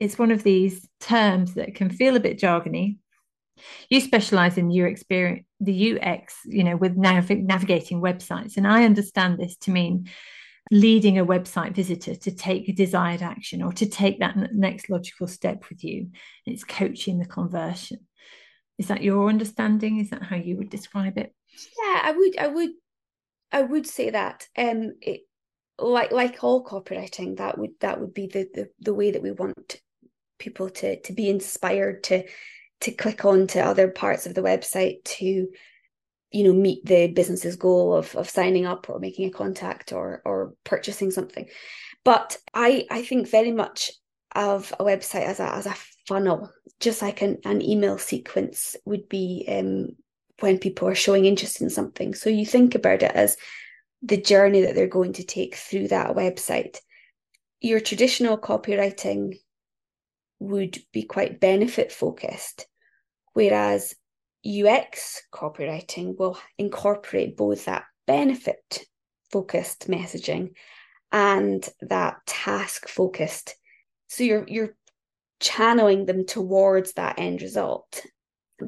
it's 0.00 0.18
one 0.18 0.30
of 0.30 0.42
these 0.42 0.86
terms 1.00 1.54
that 1.54 1.74
can 1.74 1.88
feel 1.88 2.16
a 2.16 2.20
bit 2.20 2.38
jargony. 2.38 2.98
You 3.88 4.00
specialize 4.00 4.58
in 4.58 4.70
user 4.70 4.88
experience 4.88 5.46
the 5.60 6.00
ux 6.00 6.34
you 6.44 6.64
know 6.64 6.76
with 6.76 6.96
nav- 6.96 7.30
navigating 7.30 8.00
websites 8.00 8.56
and 8.56 8.66
i 8.66 8.84
understand 8.84 9.38
this 9.38 9.56
to 9.58 9.70
mean 9.70 10.08
leading 10.70 11.18
a 11.18 11.26
website 11.26 11.74
visitor 11.74 12.14
to 12.14 12.30
take 12.30 12.68
a 12.68 12.72
desired 12.72 13.22
action 13.22 13.62
or 13.62 13.72
to 13.72 13.86
take 13.86 14.20
that 14.20 14.36
next 14.54 14.88
logical 14.88 15.26
step 15.26 15.68
with 15.68 15.84
you. 15.84 16.10
It's 16.46 16.64
coaching 16.64 17.18
the 17.18 17.26
conversion. 17.26 18.06
Is 18.78 18.88
that 18.88 19.02
your 19.02 19.28
understanding? 19.28 19.98
Is 19.98 20.10
that 20.10 20.22
how 20.22 20.36
you 20.36 20.56
would 20.56 20.70
describe 20.70 21.18
it? 21.18 21.34
Yeah, 21.52 22.00
I 22.02 22.12
would. 22.16 22.38
I 22.38 22.46
would. 22.46 22.70
I 23.52 23.62
would 23.62 23.86
say 23.86 24.10
that. 24.10 24.48
Um, 24.56 24.94
it, 25.02 25.22
like 25.78 26.12
like 26.12 26.42
all 26.42 26.64
copywriting, 26.64 27.36
that 27.36 27.58
would 27.58 27.72
that 27.80 28.00
would 28.00 28.14
be 28.14 28.26
the 28.26 28.48
the, 28.54 28.68
the 28.80 28.94
way 28.94 29.10
that 29.10 29.22
we 29.22 29.32
want 29.32 29.80
people 30.38 30.70
to 30.70 31.00
to 31.00 31.12
be 31.12 31.28
inspired 31.28 32.02
to 32.04 32.24
to 32.80 32.92
click 32.92 33.24
on 33.24 33.46
to 33.48 33.60
other 33.60 33.88
parts 33.88 34.26
of 34.26 34.34
the 34.34 34.42
website 34.42 35.04
to 35.04 35.48
you 36.32 36.44
know 36.44 36.52
meet 36.52 36.84
the 36.84 37.08
business's 37.08 37.56
goal 37.56 37.94
of 37.94 38.14
of 38.16 38.28
signing 38.28 38.66
up 38.66 38.88
or 38.88 38.98
making 38.98 39.28
a 39.28 39.32
contact 39.32 39.92
or 39.92 40.22
or 40.24 40.54
purchasing 40.64 41.10
something. 41.10 41.48
But 42.04 42.36
i 42.54 42.86
i 42.90 43.02
think 43.02 43.28
very 43.28 43.52
much 43.52 43.90
of 44.34 44.72
a 44.80 44.84
website 44.84 45.24
as 45.24 45.40
a 45.40 45.54
as 45.54 45.66
a 45.66 45.74
funnel 46.06 46.50
just 46.80 47.00
like 47.02 47.22
an, 47.22 47.38
an 47.44 47.62
email 47.62 47.96
sequence 47.96 48.74
would 48.84 49.08
be 49.08 49.44
um, 49.48 49.90
when 50.40 50.58
people 50.58 50.88
are 50.88 50.96
showing 50.96 51.26
interest 51.26 51.60
in 51.60 51.70
something. 51.70 52.12
So 52.12 52.28
you 52.28 52.44
think 52.44 52.74
about 52.74 53.04
it 53.04 53.12
as 53.14 53.36
the 54.02 54.20
journey 54.20 54.62
that 54.62 54.74
they're 54.74 54.88
going 54.88 55.12
to 55.14 55.22
take 55.22 55.54
through 55.54 55.88
that 55.88 56.16
website. 56.16 56.78
Your 57.60 57.78
traditional 57.78 58.36
copywriting 58.36 59.36
would 60.40 60.82
be 60.92 61.04
quite 61.04 61.38
benefit 61.38 61.92
focused 61.92 62.66
whereas 63.32 63.94
UX 64.46 65.22
copywriting 65.32 66.18
will 66.18 66.38
incorporate 66.58 67.36
both 67.36 67.66
that 67.66 67.84
benefit 68.06 68.84
focused 69.30 69.88
messaging 69.88 70.50
and 71.10 71.68
that 71.80 72.16
task 72.26 72.88
focused. 72.88 73.54
So 74.08 74.24
you're 74.24 74.46
you're 74.48 74.74
channeling 75.40 76.06
them 76.06 76.24
towards 76.24 76.92
that 76.92 77.18
end 77.18 77.42
result. 77.42 78.04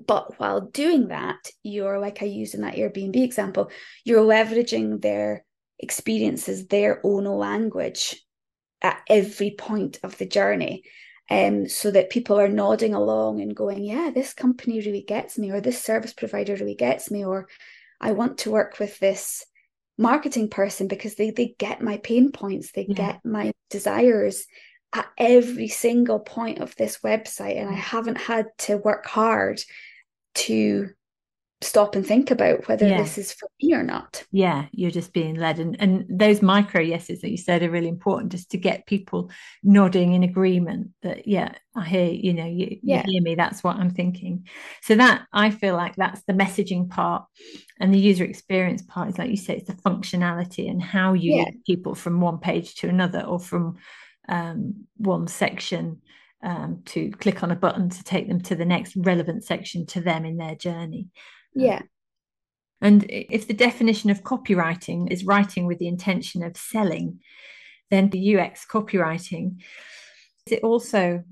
But 0.07 0.39
while 0.41 0.61
doing 0.61 1.09
that, 1.09 1.39
you're 1.63 2.01
like 2.01 2.23
I 2.23 2.27
used 2.27 2.55
in 2.55 2.63
that 2.63 2.75
Airbnb 2.77 3.17
example, 3.17 3.71
you're 4.05 4.25
leveraging 4.25 5.01
their 5.01 5.45
experiences, 5.79 6.67
their 6.67 7.01
own 7.05 7.25
language 7.25 8.21
at 8.83 9.01
every 9.09 9.55
point 9.57 9.99
of 10.03 10.19
the 10.19 10.27
journey 10.27 10.83
um, 11.31 11.69
so 11.69 11.91
that 11.91 12.11
people 12.11 12.39
are 12.39 12.49
nodding 12.49 12.95
along 12.95 13.41
and 13.41 13.57
going, 13.57 13.83
yeah, 13.83 14.11
this 14.15 14.35
company 14.35 14.81
really 14.81 15.03
gets 15.03 15.39
me, 15.39 15.51
or 15.51 15.61
this 15.61 15.83
service 15.83 16.13
provider 16.13 16.55
really 16.57 16.75
gets 16.75 17.11
me, 17.11 17.25
or 17.25 17.49
I 18.01 18.13
want 18.13 18.39
to 18.39 18.51
work 18.51 18.79
with 18.79 18.99
this 18.99 19.45
marketing 19.97 20.49
person 20.49 20.89
because 20.89 21.15
they 21.15 21.31
they 21.31 21.55
get 21.59 21.81
my 21.81 21.99
pain 21.99 22.33
points 22.33 22.73
they 22.73 22.85
yeah. 22.89 22.95
get 22.95 23.21
my 23.25 23.53
desires 23.71 24.47
at 24.93 25.07
every 25.17 25.69
single 25.69 26.19
point 26.19 26.59
of 26.59 26.75
this 26.77 26.99
website 27.05 27.57
and 27.57 27.69
i 27.69 27.75
haven't 27.75 28.19
had 28.19 28.47
to 28.59 28.77
work 28.77 29.07
hard 29.07 29.61
to 30.35 30.89
stop 31.65 31.97
and 31.97 32.07
think 32.07 32.31
about 32.31 32.69
whether 32.69 32.87
yeah. 32.87 32.99
this 32.99 33.19
is 33.19 33.33
for 33.33 33.49
me 33.61 33.75
or 33.75 33.83
not. 33.83 34.25
Yeah, 34.31 34.67
you're 34.73 34.91
just 34.91 35.13
being 35.13 35.35
led. 35.35 35.59
And, 35.59 35.77
and 35.81 36.05
those 36.09 36.43
micro 36.43 36.81
yeses 36.81 37.21
that 37.21 37.31
you 37.31 37.37
said 37.37 37.63
are 37.63 37.71
really 37.71 37.89
important 37.89 38.33
just 38.33 38.51
to 38.51 38.59
get 38.59 38.87
people 38.87 39.31
nodding 39.63 40.13
in 40.13 40.23
agreement 40.23 40.91
that, 41.03 41.27
yeah, 41.27 41.53
I 41.75 41.85
hear, 41.85 42.11
you 42.11 42.35
know, 42.35 42.47
you, 42.47 42.79
yeah. 42.83 43.03
you 43.07 43.13
hear 43.13 43.23
me, 43.23 43.35
that's 43.35 43.65
what 43.65 43.77
I'm 43.77 43.91
thinking. 43.91 44.47
So 44.83 44.95
that 44.97 45.27
I 45.33 45.51
feel 45.51 45.75
like 45.75 45.97
that's 45.97 46.23
the 46.27 46.35
messaging 46.35 46.89
part 46.89 47.25
and 47.81 47.93
the 47.93 47.99
user 47.99 48.25
experience 48.25 48.83
part 48.83 49.09
is 49.09 49.19
like 49.19 49.31
you 49.31 49.37
say, 49.37 49.57
it's 49.57 49.67
the 49.67 49.75
functionality 49.75 50.71
and 50.71 50.83
how 50.83 51.15
you 51.15 51.37
yeah. 51.37 51.45
get 51.45 51.65
people 51.65 51.95
from 51.95 52.21
one 52.21 52.39
page 52.39 52.77
to 52.77 52.89
another 52.89 53.23
or 53.23 53.41
from 53.41 53.77
um, 54.29 54.87
one 54.97 55.27
section 55.27 56.01
um, 56.43 56.83
to 56.85 57.11
click 57.13 57.43
on 57.43 57.51
a 57.51 57.57
button 57.57 57.89
to 57.89 58.05
take 58.05 58.29
them 58.29 58.41
to 58.43 58.55
the 58.55 58.67
next 58.67 58.95
relevant 58.97 59.45
section 59.45 59.87
to 59.87 60.01
them 60.01 60.25
in 60.25 60.37
their 60.37 60.55
journey. 60.55 61.09
Yeah. 61.55 61.79
Um, 61.79 61.89
and 62.81 63.07
if 63.09 63.47
the 63.47 63.55
definition 63.55 64.11
of 64.11 64.23
copywriting 64.23 65.11
is 65.11 65.25
writing 65.25 65.67
with 65.67 65.79
the 65.79 65.89
intention 65.89 66.43
of 66.43 66.57
selling, 66.57 67.21
then 67.91 68.11
the 68.11 68.37
UX 68.37 68.67
copywriting 68.67 69.63
is 70.47 70.53
it 70.53 70.63
also 70.63 71.23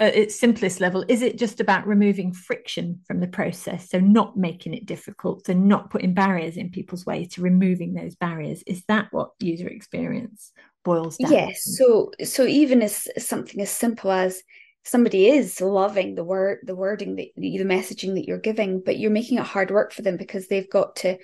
at 0.00 0.14
its 0.14 0.38
simplest 0.38 0.80
level 0.80 1.04
is 1.08 1.22
it 1.22 1.38
just 1.38 1.60
about 1.60 1.86
removing 1.86 2.32
friction 2.32 3.00
from 3.06 3.20
the 3.20 3.26
process? 3.26 3.88
So 3.88 4.00
not 4.00 4.36
making 4.36 4.74
it 4.74 4.86
difficult 4.86 5.46
so 5.46 5.52
not 5.52 5.90
putting 5.90 6.14
barriers 6.14 6.56
in 6.56 6.70
people's 6.70 7.06
way 7.06 7.24
to 7.26 7.42
removing 7.42 7.94
those 7.94 8.14
barriers. 8.14 8.62
Is 8.66 8.84
that 8.88 9.08
what 9.12 9.30
user 9.38 9.68
experience 9.68 10.52
boils 10.84 11.16
down 11.16 11.30
yes 11.30 11.76
so 11.78 12.10
so 12.24 12.44
even 12.44 12.82
as 12.82 13.08
something 13.16 13.60
as 13.60 13.70
simple 13.70 14.10
as 14.10 14.42
somebody 14.84 15.28
is 15.28 15.60
loving 15.60 16.14
the 16.14 16.24
word 16.24 16.58
the 16.64 16.74
wording 16.74 17.14
the, 17.16 17.32
the 17.36 17.58
messaging 17.58 18.14
that 18.14 18.26
you're 18.26 18.38
giving 18.38 18.80
but 18.80 18.98
you're 18.98 19.10
making 19.10 19.38
it 19.38 19.44
hard 19.44 19.70
work 19.70 19.92
for 19.92 20.02
them 20.02 20.16
because 20.16 20.48
they've 20.48 20.70
got 20.70 20.96
to 20.96 21.16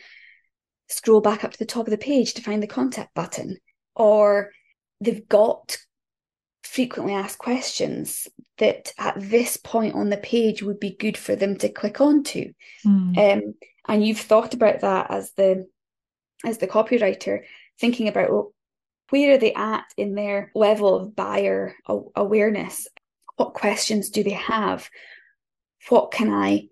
scroll 0.89 1.21
back 1.21 1.45
up 1.45 1.53
to 1.53 1.59
the 1.59 1.67
top 1.67 1.87
of 1.87 1.91
the 1.91 1.99
page 1.99 2.35
to 2.35 2.43
find 2.43 2.63
the 2.63 2.67
contact 2.67 3.15
button 3.15 3.57
or 3.95 4.51
they've 5.01 5.29
got 5.29 5.77
frequently 6.63 7.15
asked 7.15 7.39
questions 7.39 8.29
that 8.59 8.93
at 8.99 9.15
this 9.19 9.57
point 9.57 9.95
on 9.95 10.09
the 10.11 10.17
page 10.17 10.63
would 10.63 10.79
be 10.79 10.97
good 10.97 11.17
for 11.17 11.35
them 11.35 11.57
to 11.57 11.69
click 11.69 12.01
onto 12.01 12.53
mm. 12.87 13.19
um, 13.19 13.55
and 13.89 14.07
you've 14.07 14.21
thought 14.21 14.55
about 14.55 14.81
that 14.81 15.11
as 15.11 15.33
the 15.33 15.67
as 16.45 16.59
the 16.59 16.69
copywriter 16.69 17.41
thinking 17.81 18.07
about 18.07 18.31
well, 18.31 18.53
where 19.11 19.35
are 19.35 19.39
they 19.39 19.55
at 19.55 19.85
in 19.97 20.15
their 20.15 20.51
level 20.55 20.95
of 20.95 21.17
buyer 21.17 21.75
awareness 22.15 22.87
what 23.39 23.55
questions 23.55 24.11
do 24.11 24.23
they 24.23 24.31
have? 24.31 24.91
What 25.89 26.11
can 26.11 26.31
I 26.31 26.69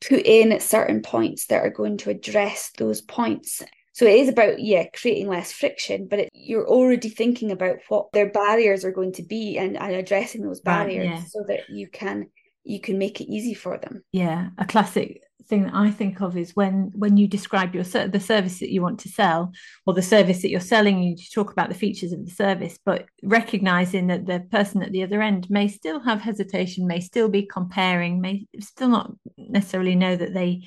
put 0.00 0.22
in 0.24 0.50
at 0.50 0.62
certain 0.62 1.02
points 1.02 1.46
that 1.46 1.64
are 1.64 1.70
going 1.70 1.98
to 1.98 2.10
address 2.10 2.70
those 2.76 3.02
points? 3.02 3.62
So 3.92 4.06
it 4.06 4.20
is 4.20 4.28
about, 4.30 4.58
yeah, 4.58 4.86
creating 4.94 5.28
less 5.28 5.52
friction, 5.52 6.08
but 6.08 6.18
it, 6.18 6.30
you're 6.32 6.66
already 6.66 7.10
thinking 7.10 7.52
about 7.52 7.76
what 7.88 8.10
their 8.12 8.30
barriers 8.30 8.86
are 8.86 8.90
going 8.90 9.12
to 9.12 9.22
be 9.22 9.58
and, 9.58 9.76
and 9.76 9.94
addressing 9.94 10.42
those 10.42 10.60
barriers 10.60 11.04
yeah. 11.04 11.24
so 11.24 11.44
that 11.46 11.68
you 11.68 11.88
can 11.88 12.28
you 12.64 12.80
can 12.80 12.98
make 12.98 13.20
it 13.20 13.32
easy 13.32 13.54
for 13.54 13.78
them. 13.78 14.04
Yeah, 14.12 14.48
a 14.58 14.64
classic 14.64 15.22
thing 15.48 15.64
that 15.64 15.74
I 15.74 15.90
think 15.90 16.20
of 16.20 16.36
is 16.36 16.54
when 16.54 16.92
when 16.94 17.16
you 17.16 17.26
describe 17.26 17.74
your 17.74 17.84
the 17.84 18.20
service 18.20 18.60
that 18.60 18.72
you 18.72 18.80
want 18.80 19.00
to 19.00 19.08
sell 19.08 19.52
or 19.86 19.94
the 19.94 20.02
service 20.02 20.42
that 20.42 20.50
you're 20.50 20.60
selling, 20.60 21.02
you 21.02 21.16
talk 21.34 21.50
about 21.50 21.68
the 21.68 21.74
features 21.74 22.12
of 22.12 22.24
the 22.24 22.30
service, 22.30 22.78
but 22.84 23.06
recognizing 23.22 24.06
that 24.06 24.26
the 24.26 24.40
person 24.50 24.82
at 24.82 24.92
the 24.92 25.02
other 25.02 25.20
end 25.22 25.50
may 25.50 25.68
still 25.68 26.00
have 26.00 26.20
hesitation, 26.20 26.86
may 26.86 27.00
still 27.00 27.28
be 27.28 27.42
comparing, 27.42 28.20
may 28.20 28.46
still 28.60 28.88
not 28.88 29.12
necessarily 29.36 29.94
know 29.94 30.16
that 30.16 30.34
they 30.34 30.62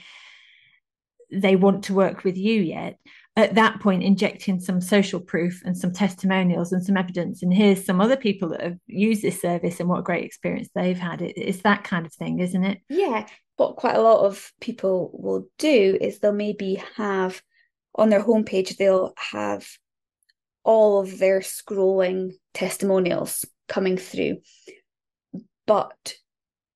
they 1.32 1.56
want 1.56 1.84
to 1.86 1.94
work 1.94 2.24
with 2.24 2.38
you 2.38 2.62
yet 2.62 2.98
at 3.36 3.56
that 3.56 3.82
point 3.82 4.04
injecting 4.04 4.60
some 4.60 4.80
social 4.80 5.20
proof 5.20 5.62
and 5.66 5.78
some 5.78 5.92
testimonials 5.92 6.72
and 6.72 6.84
some 6.84 6.96
evidence 6.96 7.44
and 7.44 7.54
here's 7.54 7.86
some 7.86 8.00
other 8.00 8.16
people 8.16 8.50
that 8.50 8.62
have 8.62 8.78
used 8.88 9.22
this 9.22 9.42
service 9.42 9.80
and 9.80 9.90
what 9.90 10.00
a 10.00 10.04
great 10.04 10.24
experience 10.24 10.70
they've 10.74 11.00
had. 11.00 11.22
It, 11.22 11.34
it's 11.36 11.62
that 11.64 11.84
kind 11.84 12.06
of 12.06 12.14
thing 12.14 12.40
isn't 12.40 12.64
it? 12.64 12.80
Yeah 12.90 13.28
what 13.58 13.76
quite 13.76 13.96
a 13.96 14.02
lot 14.02 14.26
of 14.26 14.52
people 14.60 15.10
will 15.14 15.48
do 15.58 15.98
is 16.00 16.20
they'll 16.20 16.34
maybe 16.34 16.82
have 16.96 17.42
on 17.94 18.10
their 18.10 18.24
homepage 18.24 18.78
they'll 18.78 19.14
have 19.18 19.66
all 20.64 21.00
of 21.00 21.20
their 21.20 21.40
scrolling 21.40 22.32
testimonials 22.54 23.46
coming 23.68 23.98
through. 23.98 24.40
But 25.68 26.16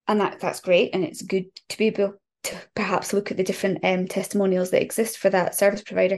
and 0.07 0.21
that 0.21 0.39
that's 0.39 0.61
great 0.61 0.91
and 0.93 1.03
it's 1.03 1.21
good 1.21 1.45
to 1.69 1.77
be 1.77 1.87
able 1.87 2.15
to 2.43 2.55
perhaps 2.75 3.13
look 3.13 3.31
at 3.31 3.37
the 3.37 3.43
different 3.43 3.83
um, 3.83 4.07
testimonials 4.07 4.71
that 4.71 4.81
exist 4.81 5.17
for 5.17 5.29
that 5.29 5.55
service 5.55 5.81
provider 5.81 6.17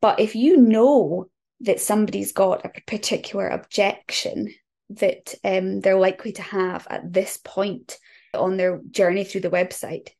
but 0.00 0.20
if 0.20 0.34
you 0.34 0.56
know 0.56 1.26
that 1.60 1.80
somebody's 1.80 2.32
got 2.32 2.64
a 2.64 2.80
particular 2.86 3.48
objection 3.48 4.52
that 4.90 5.34
um, 5.42 5.80
they're 5.80 5.98
likely 5.98 6.32
to 6.32 6.42
have 6.42 6.86
at 6.90 7.12
this 7.12 7.38
point 7.42 7.98
on 8.34 8.56
their 8.56 8.80
journey 8.90 9.24
through 9.24 9.40
the 9.40 9.50
website 9.50 10.10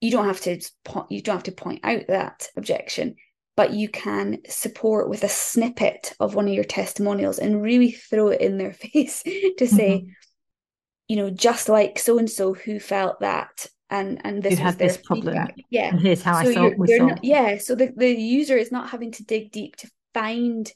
you 0.00 0.10
don't 0.10 0.26
have 0.26 0.40
to 0.40 0.60
you 1.08 1.22
don't 1.22 1.36
have 1.36 1.42
to 1.44 1.52
point 1.52 1.80
out 1.84 2.02
that 2.08 2.48
objection 2.56 3.14
but 3.56 3.74
you 3.74 3.88
can 3.88 4.38
support 4.48 5.08
with 5.08 5.24
a 5.24 5.28
snippet 5.28 6.14
of 6.18 6.34
one 6.34 6.48
of 6.48 6.54
your 6.54 6.64
testimonials 6.64 7.38
and 7.38 7.62
really 7.62 7.92
throw 7.92 8.28
it 8.28 8.40
in 8.40 8.58
their 8.58 8.72
face 8.92 9.22
to 9.22 9.66
say 9.66 9.98
mm-hmm. 9.98 10.10
you 11.08 11.16
know 11.16 11.30
just 11.30 11.68
like 11.68 11.98
so 11.98 12.18
and 12.18 12.30
so 12.30 12.54
who 12.54 12.80
felt 12.80 13.20
that 13.20 13.66
and 13.92 14.20
and 14.24 14.42
this 14.42 14.52
you 14.52 14.64
had 14.64 14.78
this 14.78 14.96
problem. 14.96 15.34
feedback. 15.34 15.54
yeah. 15.70 15.90
And 15.90 16.00
here's 16.00 16.22
how 16.22 16.42
so 16.42 16.48
i 16.66 16.74
you're 16.86 17.06
not, 17.06 17.22
yeah 17.22 17.58
so 17.58 17.74
the, 17.74 17.92
the 17.94 18.10
user 18.10 18.56
is 18.56 18.72
not 18.72 18.88
having 18.88 19.12
to 19.12 19.24
dig 19.24 19.52
deep 19.52 19.76
to 19.76 19.90
find 20.14 20.72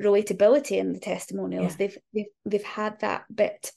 relatability 0.00 0.72
in 0.72 0.92
the 0.92 1.00
testimonials. 1.00 1.72
Yeah. 1.72 1.76
they've, 1.78 1.98
they've 2.14 2.26
they've 2.44 2.62
had 2.62 3.00
that 3.00 3.24
bit 3.34 3.72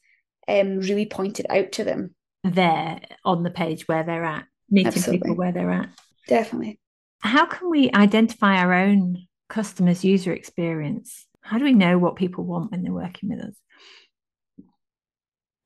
um 0.48 0.80
really 0.82 1.06
pointed 1.06 1.48
out 1.50 1.72
to 1.74 1.84
them. 1.84 2.14
There 2.44 3.00
on 3.24 3.44
the 3.44 3.50
page 3.50 3.88
where 3.88 4.04
they're 4.04 4.26
at 4.26 4.46
meeting 4.70 4.88
Absolutely. 4.88 5.20
people 5.20 5.36
where 5.36 5.54
they're 5.54 5.72
at. 5.72 5.90
Definitely. 6.28 6.80
How 7.20 7.46
can 7.46 7.70
we 7.70 7.92
identify 7.94 8.58
our 8.58 8.74
own 8.74 9.26
customers 9.48 10.04
user 10.04 10.34
experience? 10.34 11.28
How 11.42 11.58
do 11.58 11.64
we 11.64 11.74
know 11.74 11.98
what 11.98 12.16
people 12.16 12.44
want 12.44 12.72
when 12.72 12.84
they're 12.84 12.94
working 12.94 13.30
with 13.30 13.40
us? 13.40 13.56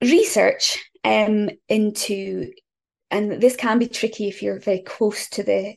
Research 0.02 0.84
um, 1.04 1.50
into 1.70 2.52
and 3.16 3.42
this 3.42 3.56
can 3.56 3.80
be 3.80 3.88
tricky 3.88 4.28
if 4.28 4.44
you're 4.44 4.60
very 4.60 4.82
close 4.82 5.30
to 5.30 5.44
the 5.44 5.76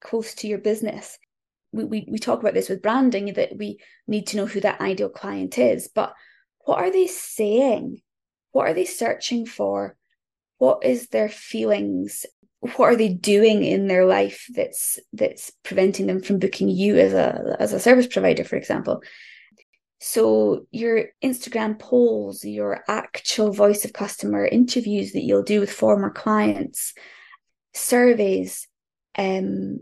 close 0.00 0.34
to 0.34 0.48
your 0.48 0.58
business. 0.58 1.18
We, 1.72 1.84
we, 1.84 2.08
we 2.10 2.18
talk 2.18 2.40
about 2.40 2.54
this 2.54 2.68
with 2.68 2.82
branding 2.82 3.32
that 3.34 3.56
we 3.56 3.78
need 4.08 4.26
to 4.28 4.36
know 4.36 4.46
who 4.46 4.60
that 4.60 4.80
ideal 4.80 5.08
client 5.08 5.56
is 5.56 5.88
but 5.94 6.14
what 6.64 6.78
are 6.78 6.90
they 6.90 7.06
saying? 7.06 8.02
What 8.50 8.66
are 8.66 8.74
they 8.74 8.84
searching 8.84 9.46
for? 9.46 9.96
What 10.58 10.84
is 10.84 11.08
their 11.08 11.28
feelings? 11.28 12.26
What 12.58 12.86
are 12.86 12.96
they 12.96 13.08
doing 13.08 13.64
in 13.64 13.86
their 13.86 14.04
life 14.04 14.46
that's 14.50 14.98
that's 15.12 15.52
preventing 15.62 16.08
them 16.08 16.20
from 16.20 16.40
booking 16.40 16.68
you 16.68 16.98
as 16.98 17.12
a 17.12 17.56
as 17.60 17.72
a 17.72 17.80
service 17.80 18.08
provider 18.08 18.44
for 18.44 18.56
example 18.56 19.02
so 20.00 20.66
your 20.70 21.04
Instagram 21.22 21.78
polls, 21.78 22.42
your 22.42 22.82
actual 22.88 23.52
voice 23.52 23.84
of 23.84 23.92
customer 23.92 24.46
interviews 24.46 25.12
that 25.12 25.22
you'll 25.22 25.42
do 25.42 25.60
with 25.60 25.70
former 25.70 26.08
clients, 26.08 26.94
surveys, 27.74 28.66
um, 29.18 29.80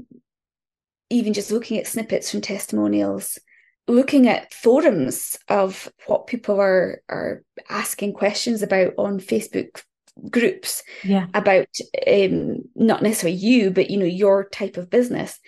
even 1.09 1.33
just 1.33 1.53
looking 1.53 1.79
at 1.79 1.87
snippets 1.87 2.33
from 2.33 2.41
testimonials, 2.41 3.39
looking 3.87 4.29
at 4.29 4.53
forums 4.53 5.39
of 5.49 5.91
what 6.07 6.27
people 6.27 6.61
are 6.61 7.01
are 7.09 7.45
asking 7.71 8.13
questions 8.13 8.61
about 8.61 8.95
on 8.99 9.21
Facebook 9.21 9.83
groups 10.31 10.83
yeah. 11.05 11.27
about 11.33 11.69
um, 12.09 12.63
not 12.75 13.05
necessarily 13.05 13.39
you, 13.39 13.71
but 13.71 13.89
you 13.89 13.97
know 13.97 14.05
your 14.05 14.49
type 14.49 14.77
of 14.77 14.91
business, 14.91 15.39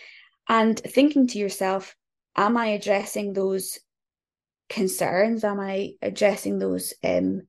and 0.48 0.78
thinking 0.78 1.26
to 1.26 1.38
yourself, 1.38 1.96
am 2.36 2.56
I 2.56 2.66
addressing 2.68 3.32
those 3.32 3.80
concerns? 4.70 5.44
Am 5.44 5.60
I 5.60 5.92
addressing 6.00 6.58
those 6.58 6.94
um, 7.04 7.42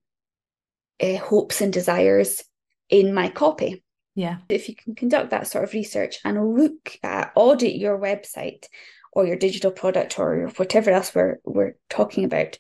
uh, 1.02 1.18
hopes 1.18 1.62
and 1.62 1.72
desires 1.72 2.44
in 2.90 3.14
my 3.14 3.30
copy? 3.30 3.84
Yeah. 4.16 4.40
If 4.50 4.68
you 4.68 4.76
can 4.76 4.96
conduct 4.96 5.30
that 5.30 5.48
sort 5.48 5.64
of 5.64 5.74
research 5.74 6.18
and 6.26 6.56
look 6.56 6.98
at 7.02 7.32
audit 7.36 7.76
your 7.76 7.98
website 7.98 8.66
or 9.14 9.26
your 9.26 9.38
digital 9.38 9.72
product 9.72 10.20
or 10.20 10.52
whatever 10.58 10.92
else 10.92 11.16
we're 11.16 11.38
we're 11.46 11.76
talking 11.90 12.26
about 12.26 12.58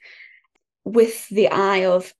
with 0.84 1.28
the 1.30 1.50
eye 1.50 1.86
of 1.86 2.13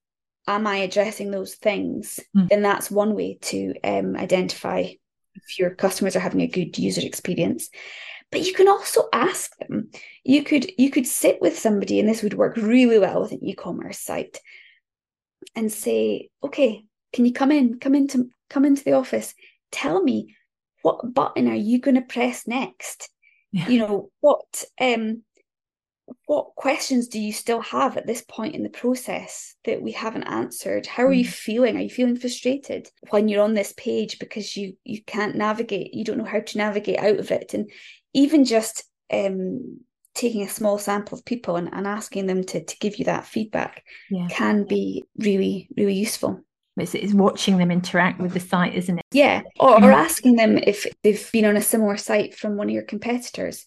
am 0.48 0.68
I 0.68 0.78
addressing 0.78 1.32
those 1.32 1.56
things? 1.56 2.20
Mm. 2.36 2.50
Then 2.50 2.62
that's 2.62 2.92
one 2.92 3.16
way 3.16 3.38
to 3.42 3.74
um, 3.84 4.16
identify 4.16 4.94
if 5.36 5.60
your 5.60 5.70
customers 5.70 6.16
are 6.16 6.22
having 6.22 6.42
a 6.42 6.48
good 6.48 6.78
user 6.78 7.02
experience. 7.02 7.70
But 8.32 8.46
you 8.46 8.54
can 8.54 8.68
also 8.68 9.10
ask 9.14 9.56
them. 9.58 9.90
You 10.24 10.44
could 10.44 10.72
you 10.78 10.90
could 10.90 11.06
sit 11.06 11.42
with 11.42 11.60
somebody 11.60 12.00
and 12.00 12.08
this 12.08 12.24
would 12.24 12.34
work 12.34 12.56
really 12.58 12.98
well 12.98 13.22
with 13.22 13.32
an 13.32 13.44
e-commerce 13.44 14.00
site 14.00 14.40
and 15.56 15.72
say 15.72 16.30
okay 16.44 16.86
can 17.14 17.26
you 17.26 17.34
come 17.34 17.52
in 17.52 17.80
come 17.80 17.96
into 17.96 18.30
come 18.50 18.66
into 18.66 18.84
the 18.84 18.94
office? 18.94 19.34
Tell 19.72 20.02
me 20.02 20.36
what 20.82 21.14
button 21.14 21.48
are 21.48 21.56
you 21.56 21.80
going 21.80 21.96
to 21.96 22.02
press 22.02 22.48
next? 22.48 23.10
Yeah. 23.52 23.68
you 23.68 23.80
know 23.80 24.12
what 24.22 24.64
um 24.80 25.24
what 26.26 26.56
questions 26.56 27.08
do 27.08 27.20
you 27.20 27.34
still 27.34 27.62
have 27.62 27.98
at 27.98 28.08
this 28.08 28.24
point 28.28 28.56
in 28.56 28.64
the 28.64 28.70
process 28.70 29.56
that 29.66 29.82
we 29.82 29.92
haven't 29.92 30.24
answered? 30.24 30.86
How 30.86 31.04
are 31.06 31.14
you 31.14 31.26
mm. 31.26 31.32
feeling? 31.32 31.78
Are 31.78 31.82
you 31.82 31.90
feeling 31.90 32.18
frustrated 32.18 32.90
when 33.10 33.28
you're 33.28 33.44
on 33.44 33.54
this 33.54 33.74
page 33.78 34.20
because 34.20 34.56
you 34.56 34.76
you 34.84 35.04
can't 35.04 35.36
navigate 35.36 35.94
you 35.94 36.04
don't 36.04 36.18
know 36.18 36.24
how 36.24 36.40
to 36.40 36.58
navigate 36.58 37.00
out 37.00 37.20
of 37.20 37.32
it? 37.32 37.54
And 37.54 37.70
even 38.14 38.46
just 38.46 38.84
um, 39.12 39.80
taking 40.16 40.44
a 40.44 40.50
small 40.50 40.78
sample 40.78 41.18
of 41.18 41.26
people 41.26 41.56
and, 41.56 41.70
and 41.74 41.88
asking 41.88 42.28
them 42.28 42.44
to, 42.44 42.64
to 42.64 42.78
give 42.80 42.98
you 42.98 43.06
that 43.06 43.26
feedback 43.26 43.84
yeah. 44.10 44.28
can 44.30 44.64
be 44.64 45.04
really 45.18 45.68
really 45.78 45.96
useful. 45.96 46.42
It's, 46.78 46.96
it's, 46.96 47.14
watching 47.14 47.58
them 47.58 47.70
interact 47.70 48.22
with 48.22 48.34
the 48.34 48.40
site 48.40 48.74
isn't 48.76 49.00
it? 49.00 49.06
Yeah. 49.12 49.42
Or, 49.60 49.76
or 49.76 49.80
mm. 49.80 49.94
asking 49.94 50.36
them 50.36 50.58
if 50.58 50.88
they've 51.04 51.32
been 51.32 51.46
on 51.46 51.58
a 51.58 51.62
similar 51.62 51.98
site 51.98 52.34
from 52.34 52.56
one 52.56 52.70
of 52.70 52.74
your 52.74 52.84
competitors. 52.84 53.66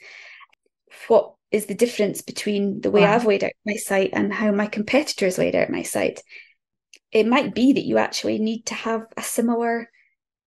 What 1.09 1.35
is 1.51 1.67
the 1.67 1.75
difference 1.75 2.23
between 2.23 2.81
the 2.81 2.91
way 2.91 3.03
wow. 3.03 3.15
I've 3.15 3.27
laid 3.27 3.45
out 3.45 3.53
my 3.65 3.77
site 3.77 4.11
and 4.13 4.33
how 4.33 4.51
my 4.51 4.67
competitors 4.67 5.39
laid 5.39 5.55
out 5.55 5.71
my 5.71 5.83
site. 5.83 6.23
It 7.13 7.27
might 7.27 7.55
be 7.55 7.73
that 7.73 7.85
you 7.85 7.99
actually 7.99 8.39
need 8.39 8.67
to 8.67 8.75
have 8.75 9.03
a 9.17 9.23
similar 9.23 9.89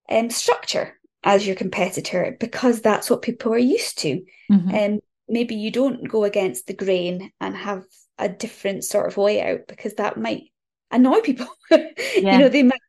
um, 0.10 0.30
structure 0.30 1.00
as 1.24 1.46
your 1.46 1.56
competitor 1.56 2.36
because 2.40 2.82
that's 2.82 3.10
what 3.10 3.22
people 3.22 3.54
are 3.54 3.58
used 3.58 4.00
to. 4.00 4.22
And 4.50 4.62
mm-hmm. 4.62 4.94
um, 4.94 5.00
maybe 5.28 5.56
you 5.56 5.72
don't 5.72 6.08
go 6.08 6.24
against 6.24 6.68
the 6.68 6.74
grain 6.74 7.32
and 7.40 7.56
have 7.56 7.84
a 8.18 8.30
different 8.30 8.84
sort 8.84 9.08
of 9.08 9.18
layout 9.18 9.68
because 9.68 9.96
that 9.96 10.18
might 10.18 10.44
annoy 10.92 11.22
people. 11.22 11.48
Yeah. 12.16 12.34
you 12.34 12.40
know, 12.40 12.50
they 12.50 12.64
might 12.64 12.80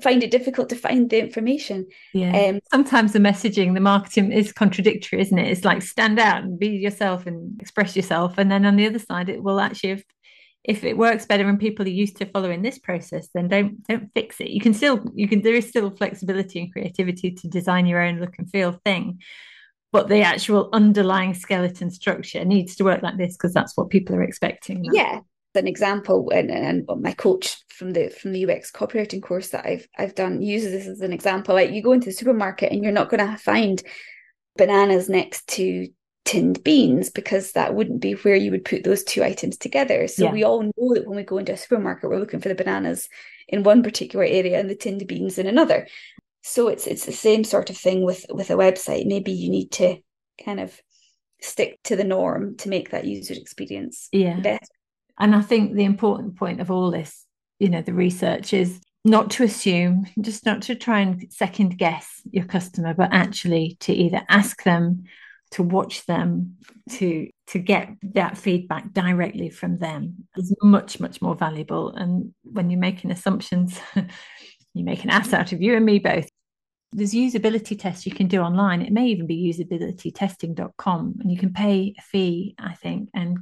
find 0.00 0.22
it 0.22 0.30
difficult 0.30 0.68
to 0.68 0.76
find 0.76 1.10
the 1.10 1.18
information. 1.18 1.86
Yeah. 2.12 2.36
Um, 2.36 2.60
Sometimes 2.70 3.12
the 3.12 3.18
messaging, 3.18 3.74
the 3.74 3.80
marketing 3.80 4.32
is 4.32 4.52
contradictory, 4.52 5.20
isn't 5.20 5.38
it? 5.38 5.50
It's 5.50 5.64
like 5.64 5.82
stand 5.82 6.18
out 6.18 6.42
and 6.42 6.58
be 6.58 6.68
yourself 6.68 7.26
and 7.26 7.60
express 7.60 7.96
yourself. 7.96 8.38
And 8.38 8.50
then 8.50 8.64
on 8.64 8.76
the 8.76 8.86
other 8.86 8.98
side, 8.98 9.28
it 9.28 9.42
will 9.42 9.60
actually, 9.60 9.90
if, 9.90 10.04
if 10.64 10.84
it 10.84 10.96
works 10.96 11.26
better 11.26 11.48
and 11.48 11.58
people 11.58 11.84
are 11.84 11.90
used 11.90 12.16
to 12.18 12.26
following 12.26 12.62
this 12.62 12.78
process, 12.78 13.28
then 13.34 13.48
don't 13.48 13.82
don't 13.86 14.10
fix 14.14 14.40
it. 14.40 14.50
You 14.50 14.60
can 14.60 14.74
still 14.74 15.04
you 15.14 15.28
can 15.28 15.42
there 15.42 15.54
is 15.54 15.68
still 15.68 15.90
flexibility 15.90 16.60
and 16.60 16.72
creativity 16.72 17.32
to 17.32 17.48
design 17.48 17.86
your 17.86 18.02
own 18.02 18.20
look 18.20 18.38
and 18.38 18.50
feel 18.50 18.80
thing. 18.84 19.20
But 19.92 20.08
the 20.08 20.22
actual 20.22 20.68
underlying 20.72 21.34
skeleton 21.34 21.90
structure 21.90 22.44
needs 22.44 22.76
to 22.76 22.84
work 22.84 23.02
like 23.02 23.16
this 23.16 23.36
because 23.36 23.54
that's 23.54 23.76
what 23.76 23.88
people 23.88 24.14
are 24.16 24.22
expecting. 24.22 24.84
Yeah, 24.92 25.20
an 25.56 25.66
example 25.66 26.30
and, 26.34 26.50
and 26.50 26.86
my 27.00 27.12
coach 27.12 27.56
from 27.76 27.92
the 27.92 28.08
from 28.08 28.32
the 28.32 28.50
UX 28.50 28.70
copywriting 28.70 29.22
course 29.22 29.48
that 29.50 29.66
I've 29.66 29.86
I've 29.98 30.14
done 30.14 30.42
uses 30.42 30.72
this 30.72 30.86
as 30.86 31.00
an 31.00 31.12
example. 31.12 31.54
Like 31.54 31.70
you 31.70 31.82
go 31.82 31.92
into 31.92 32.06
the 32.06 32.12
supermarket 32.12 32.72
and 32.72 32.82
you're 32.82 32.92
not 32.92 33.10
going 33.10 33.26
to 33.26 33.36
find 33.36 33.82
bananas 34.56 35.08
next 35.08 35.46
to 35.48 35.88
tinned 36.24 36.64
beans 36.64 37.10
because 37.10 37.52
that 37.52 37.74
wouldn't 37.74 38.00
be 38.00 38.12
where 38.14 38.34
you 38.34 38.50
would 38.50 38.64
put 38.64 38.82
those 38.82 39.04
two 39.04 39.22
items 39.22 39.56
together. 39.56 40.08
So 40.08 40.24
yeah. 40.24 40.32
we 40.32 40.42
all 40.42 40.62
know 40.62 40.94
that 40.94 41.06
when 41.06 41.16
we 41.16 41.22
go 41.22 41.38
into 41.38 41.52
a 41.52 41.56
supermarket, 41.56 42.10
we're 42.10 42.18
looking 42.18 42.40
for 42.40 42.48
the 42.48 42.54
bananas 42.54 43.08
in 43.48 43.62
one 43.62 43.82
particular 43.82 44.24
area 44.24 44.58
and 44.58 44.68
the 44.68 44.74
tinned 44.74 45.06
beans 45.06 45.38
in 45.38 45.46
another. 45.46 45.86
So 46.42 46.68
it's 46.68 46.86
it's 46.86 47.04
the 47.04 47.12
same 47.12 47.44
sort 47.44 47.70
of 47.70 47.76
thing 47.76 48.04
with 48.04 48.24
with 48.30 48.50
a 48.50 48.54
website. 48.54 49.06
Maybe 49.06 49.32
you 49.32 49.50
need 49.50 49.72
to 49.72 49.98
kind 50.44 50.60
of 50.60 50.80
stick 51.42 51.78
to 51.84 51.96
the 51.96 52.04
norm 52.04 52.56
to 52.56 52.68
make 52.68 52.90
that 52.90 53.04
user 53.04 53.34
experience 53.34 54.08
yeah. 54.12 54.40
better. 54.40 54.66
And 55.18 55.34
I 55.34 55.42
think 55.42 55.74
the 55.74 55.84
important 55.84 56.36
point 56.36 56.60
of 56.60 56.70
all 56.70 56.90
this, 56.90 57.25
you 57.58 57.68
know, 57.68 57.82
the 57.82 57.94
research 57.94 58.52
is 58.52 58.80
not 59.04 59.30
to 59.30 59.44
assume, 59.44 60.06
just 60.20 60.44
not 60.44 60.62
to 60.62 60.74
try 60.74 61.00
and 61.00 61.32
second 61.32 61.78
guess 61.78 62.20
your 62.30 62.44
customer, 62.44 62.92
but 62.92 63.10
actually 63.12 63.76
to 63.80 63.92
either 63.92 64.22
ask 64.28 64.64
them, 64.64 65.04
to 65.52 65.62
watch 65.62 66.04
them, 66.06 66.56
to 66.90 67.30
to 67.48 67.58
get 67.60 67.90
that 68.02 68.36
feedback 68.36 68.92
directly 68.92 69.48
from 69.48 69.78
them 69.78 70.26
is 70.36 70.54
much, 70.62 70.98
much 70.98 71.22
more 71.22 71.36
valuable. 71.36 71.94
And 71.94 72.34
when 72.42 72.70
you're 72.70 72.80
making 72.80 73.12
assumptions, 73.12 73.78
you 74.74 74.84
make 74.84 75.04
an 75.04 75.10
ass 75.10 75.32
out 75.32 75.52
of 75.52 75.62
you 75.62 75.76
and 75.76 75.86
me 75.86 76.00
both. 76.00 76.28
There's 76.92 77.12
usability 77.12 77.78
tests 77.78 78.06
you 78.06 78.12
can 78.12 78.26
do 78.26 78.40
online. 78.40 78.82
It 78.82 78.92
may 78.92 79.06
even 79.08 79.26
be 79.26 79.52
usabilitytesting.com 79.52 81.16
and 81.20 81.30
you 81.30 81.38
can 81.38 81.52
pay 81.52 81.94
a 81.96 82.02
fee, 82.02 82.56
I 82.58 82.74
think, 82.74 83.10
and 83.14 83.38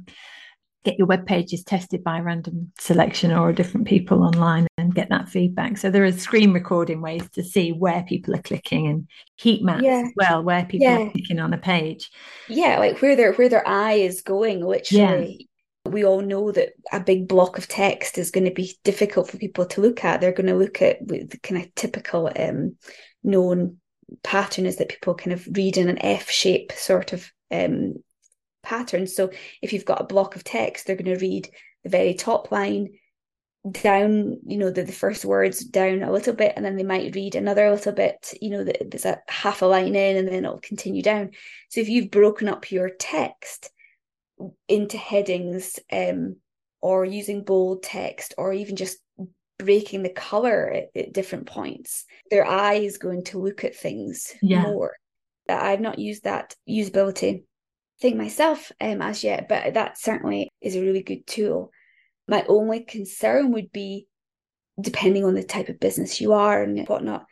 get 0.85 0.97
your 0.97 1.07
web 1.07 1.25
pages 1.25 1.63
tested 1.63 2.03
by 2.03 2.19
random 2.19 2.71
selection 2.79 3.31
or 3.31 3.51
different 3.51 3.87
people 3.87 4.23
online 4.23 4.67
and 4.77 4.95
get 4.95 5.09
that 5.09 5.27
feedback. 5.27 5.77
So 5.77 5.89
there 5.89 6.05
are 6.05 6.11
screen 6.11 6.53
recording 6.53 7.01
ways 7.01 7.27
to 7.31 7.43
see 7.43 7.71
where 7.71 8.03
people 8.03 8.35
are 8.35 8.41
clicking 8.41 8.87
and 8.87 9.07
heat 9.35 9.63
maps 9.63 9.83
yeah. 9.83 10.03
as 10.05 10.13
well, 10.15 10.43
where 10.43 10.63
people 10.63 10.87
yeah. 10.87 10.99
are 10.99 11.09
clicking 11.09 11.39
on 11.39 11.53
a 11.53 11.57
page. 11.57 12.09
Yeah, 12.47 12.79
like 12.79 13.01
where 13.01 13.15
their 13.15 13.33
where 13.33 13.49
their 13.49 13.67
eye 13.67 13.93
is 13.93 14.21
going, 14.21 14.65
literally. 14.65 15.37
Yeah. 15.39 15.45
We 15.87 16.03
all 16.03 16.21
know 16.21 16.51
that 16.51 16.73
a 16.91 16.99
big 16.99 17.27
block 17.27 17.59
of 17.59 17.67
text 17.67 18.17
is 18.17 18.31
going 18.31 18.45
to 18.45 18.53
be 18.53 18.75
difficult 18.83 19.29
for 19.29 19.37
people 19.37 19.67
to 19.67 19.81
look 19.81 20.03
at. 20.03 20.19
They're 20.19 20.31
going 20.31 20.47
to 20.47 20.55
look 20.55 20.81
at 20.81 21.07
the 21.07 21.37
kind 21.43 21.61
of 21.61 21.75
typical 21.75 22.31
um, 22.39 22.75
known 23.23 23.77
pattern 24.23 24.65
is 24.65 24.77
that 24.77 24.89
people 24.89 25.13
kind 25.15 25.33
of 25.33 25.47
read 25.51 25.77
in 25.77 25.89
an 25.89 26.03
F 26.03 26.29
shape 26.29 26.71
sort 26.71 27.13
of 27.13 27.31
um, 27.51 27.95
patterns. 28.65 29.15
So 29.15 29.31
if 29.61 29.71
you've 29.71 29.85
got 29.85 30.01
a 30.01 30.05
block 30.05 30.35
of 30.35 30.43
text, 30.43 30.85
they're 30.85 30.95
going 30.95 31.17
to 31.17 31.25
read 31.25 31.49
the 31.83 31.89
very 31.89 32.13
top 32.13 32.51
line 32.51 32.89
down, 33.71 34.39
you 34.45 34.57
know, 34.57 34.69
the, 34.69 34.83
the 34.83 34.91
first 34.91 35.25
words 35.25 35.63
down 35.63 36.03
a 36.03 36.11
little 36.11 36.33
bit, 36.33 36.53
and 36.55 36.63
then 36.63 36.75
they 36.75 36.83
might 36.83 37.15
read 37.15 37.35
another 37.35 37.71
little 37.71 37.93
bit, 37.93 38.33
you 38.39 38.51
know, 38.51 38.63
there's 38.63 39.05
a 39.05 39.19
half 39.27 39.61
a 39.61 39.65
line 39.65 39.95
in, 39.95 40.17
and 40.17 40.27
then 40.27 40.45
it'll 40.45 40.59
continue 40.59 41.01
down. 41.01 41.31
So 41.69 41.81
if 41.81 41.89
you've 41.89 42.11
broken 42.11 42.47
up 42.47 42.71
your 42.71 42.89
text 42.89 43.71
into 44.67 44.97
headings, 44.97 45.79
um, 45.91 46.35
or 46.81 47.05
using 47.05 47.43
bold 47.43 47.81
text, 47.81 48.35
or 48.37 48.53
even 48.53 48.75
just 48.75 48.99
breaking 49.57 50.03
the 50.03 50.09
color 50.09 50.69
at, 50.69 50.89
at 50.95 51.13
different 51.13 51.47
points, 51.47 52.05
their 52.29 52.45
eye 52.45 52.75
is 52.75 52.99
going 52.99 53.23
to 53.23 53.39
look 53.39 53.63
at 53.63 53.75
things 53.75 54.31
yeah. 54.43 54.61
more. 54.61 54.93
I've 55.49 55.81
not 55.81 55.97
used 55.97 56.25
that 56.25 56.55
usability 56.69 57.45
thing 58.01 58.17
myself 58.17 58.71
um, 58.81 59.01
as 59.01 59.23
yet, 59.23 59.47
but 59.47 59.73
that 59.73 59.97
certainly 59.97 60.49
is 60.61 60.75
a 60.75 60.81
really 60.81 61.03
good 61.03 61.25
tool. 61.27 61.71
My 62.27 62.43
only 62.47 62.81
concern 62.81 63.51
would 63.51 63.71
be, 63.71 64.07
depending 64.79 65.23
on 65.23 65.35
the 65.35 65.43
type 65.43 65.69
of 65.69 65.79
business 65.79 66.19
you 66.19 66.33
are 66.33 66.63
and 66.63 66.87
whatnot, 66.87 67.25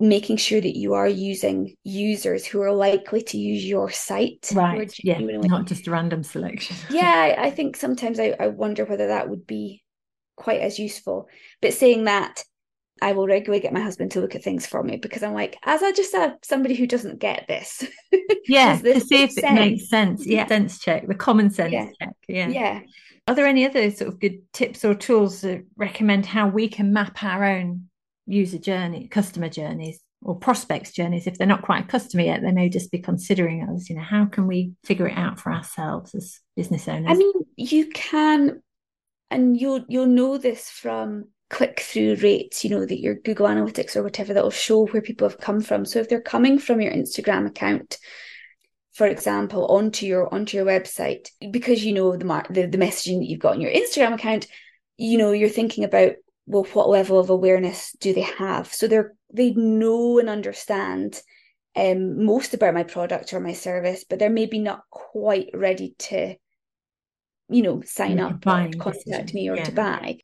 making 0.00 0.36
sure 0.36 0.60
that 0.60 0.76
you 0.76 0.94
are 0.94 1.08
using 1.08 1.74
users 1.82 2.46
who 2.46 2.62
are 2.62 2.72
likely 2.72 3.20
to 3.20 3.36
use 3.36 3.64
your 3.64 3.90
site. 3.90 4.50
Right. 4.54 4.92
Yeah. 5.02 5.18
Not 5.18 5.66
just 5.66 5.88
random 5.88 6.22
selection. 6.22 6.76
yeah. 6.90 7.34
I 7.38 7.50
think 7.50 7.76
sometimes 7.76 8.20
I, 8.20 8.34
I 8.38 8.46
wonder 8.48 8.84
whether 8.84 9.08
that 9.08 9.28
would 9.28 9.46
be 9.46 9.82
quite 10.36 10.60
as 10.60 10.78
useful. 10.78 11.28
But 11.60 11.74
saying 11.74 12.04
that, 12.04 12.44
I 13.02 13.12
will 13.12 13.26
regularly 13.26 13.60
get 13.60 13.72
my 13.72 13.80
husband 13.80 14.10
to 14.12 14.20
look 14.20 14.34
at 14.34 14.42
things 14.42 14.66
for 14.66 14.82
me 14.82 14.96
because 14.96 15.22
I'm 15.22 15.34
like, 15.34 15.56
as 15.64 15.82
I 15.82 15.92
just 15.92 16.10
said, 16.10 16.36
somebody 16.42 16.74
who 16.74 16.86
doesn't 16.86 17.18
get 17.18 17.46
this. 17.48 17.84
Yeah, 18.46 18.76
this 18.76 19.02
to 19.02 19.08
see 19.08 19.22
if 19.24 19.32
sense? 19.32 19.46
it 19.46 19.52
makes 19.52 19.90
sense. 19.90 20.26
Yeah, 20.26 20.46
sense 20.46 20.78
check, 20.78 21.06
the 21.06 21.14
common 21.14 21.50
sense 21.50 21.72
yeah. 21.72 21.90
check. 22.00 22.16
Yeah. 22.28 22.48
Yeah. 22.48 22.80
Are 23.26 23.34
there 23.34 23.46
any 23.46 23.66
other 23.66 23.90
sort 23.90 24.08
of 24.08 24.20
good 24.20 24.40
tips 24.54 24.86
or 24.86 24.94
tools 24.94 25.42
that 25.42 25.66
recommend 25.76 26.24
how 26.24 26.48
we 26.48 26.66
can 26.66 26.94
map 26.94 27.22
our 27.22 27.44
own 27.44 27.90
user 28.24 28.56
journey, 28.56 29.06
customer 29.06 29.50
journeys, 29.50 30.00
or 30.22 30.34
prospects 30.34 30.92
journeys? 30.92 31.26
If 31.26 31.36
they're 31.36 31.46
not 31.46 31.60
quite 31.60 31.84
a 31.84 31.88
customer 31.88 32.22
yet, 32.22 32.40
they 32.40 32.52
may 32.52 32.70
just 32.70 32.90
be 32.90 33.00
considering 33.00 33.68
us. 33.68 33.90
You 33.90 33.96
know, 33.96 34.02
how 34.02 34.24
can 34.24 34.46
we 34.46 34.72
figure 34.84 35.08
it 35.08 35.18
out 35.18 35.38
for 35.38 35.52
ourselves 35.52 36.14
as 36.14 36.40
business 36.56 36.88
owners? 36.88 37.10
I 37.10 37.14
mean, 37.14 37.34
you 37.56 37.90
can, 37.90 38.62
and 39.30 39.60
you'll 39.60 39.84
you'll 39.88 40.06
know 40.06 40.38
this 40.38 40.70
from 40.70 41.26
click 41.50 41.80
through 41.80 42.16
rates, 42.16 42.64
you 42.64 42.70
know, 42.70 42.84
that 42.84 43.00
your 43.00 43.14
Google 43.14 43.46
Analytics 43.46 43.96
or 43.96 44.02
whatever 44.02 44.34
that 44.34 44.42
will 44.42 44.50
show 44.50 44.86
where 44.86 45.02
people 45.02 45.28
have 45.28 45.40
come 45.40 45.60
from. 45.60 45.84
So 45.84 45.98
if 45.98 46.08
they're 46.08 46.20
coming 46.20 46.58
from 46.58 46.80
your 46.80 46.92
Instagram 46.92 47.46
account, 47.46 47.98
for 48.92 49.06
example, 49.06 49.66
onto 49.66 50.06
your 50.06 50.32
onto 50.32 50.56
your 50.56 50.66
website, 50.66 51.30
because 51.50 51.84
you 51.84 51.94
know 51.94 52.16
the 52.16 52.44
the, 52.50 52.66
the 52.66 52.78
messaging 52.78 53.20
that 53.20 53.28
you've 53.28 53.40
got 53.40 53.54
on 53.54 53.60
your 53.60 53.70
Instagram 53.70 54.14
account, 54.14 54.46
you 54.96 55.16
know, 55.16 55.32
you're 55.32 55.48
thinking 55.48 55.84
about 55.84 56.12
well, 56.46 56.64
what 56.72 56.88
level 56.88 57.18
of 57.18 57.30
awareness 57.30 57.92
do 58.00 58.12
they 58.12 58.22
have? 58.22 58.72
So 58.72 58.88
they're 58.88 59.14
they 59.32 59.52
know 59.52 60.18
and 60.18 60.28
understand 60.28 61.20
um, 61.76 62.24
most 62.24 62.54
about 62.54 62.74
my 62.74 62.82
product 62.82 63.32
or 63.32 63.40
my 63.40 63.52
service, 63.52 64.04
but 64.08 64.18
they're 64.18 64.30
maybe 64.30 64.58
not 64.58 64.82
quite 64.90 65.50
ready 65.54 65.94
to, 65.98 66.34
you 67.48 67.62
know, 67.62 67.82
sign 67.82 68.18
up 68.18 68.44
or 68.46 68.70
contact 68.78 69.32
me 69.32 69.48
or 69.48 69.56
yeah. 69.56 69.64
to 69.64 69.72
buy 69.72 70.18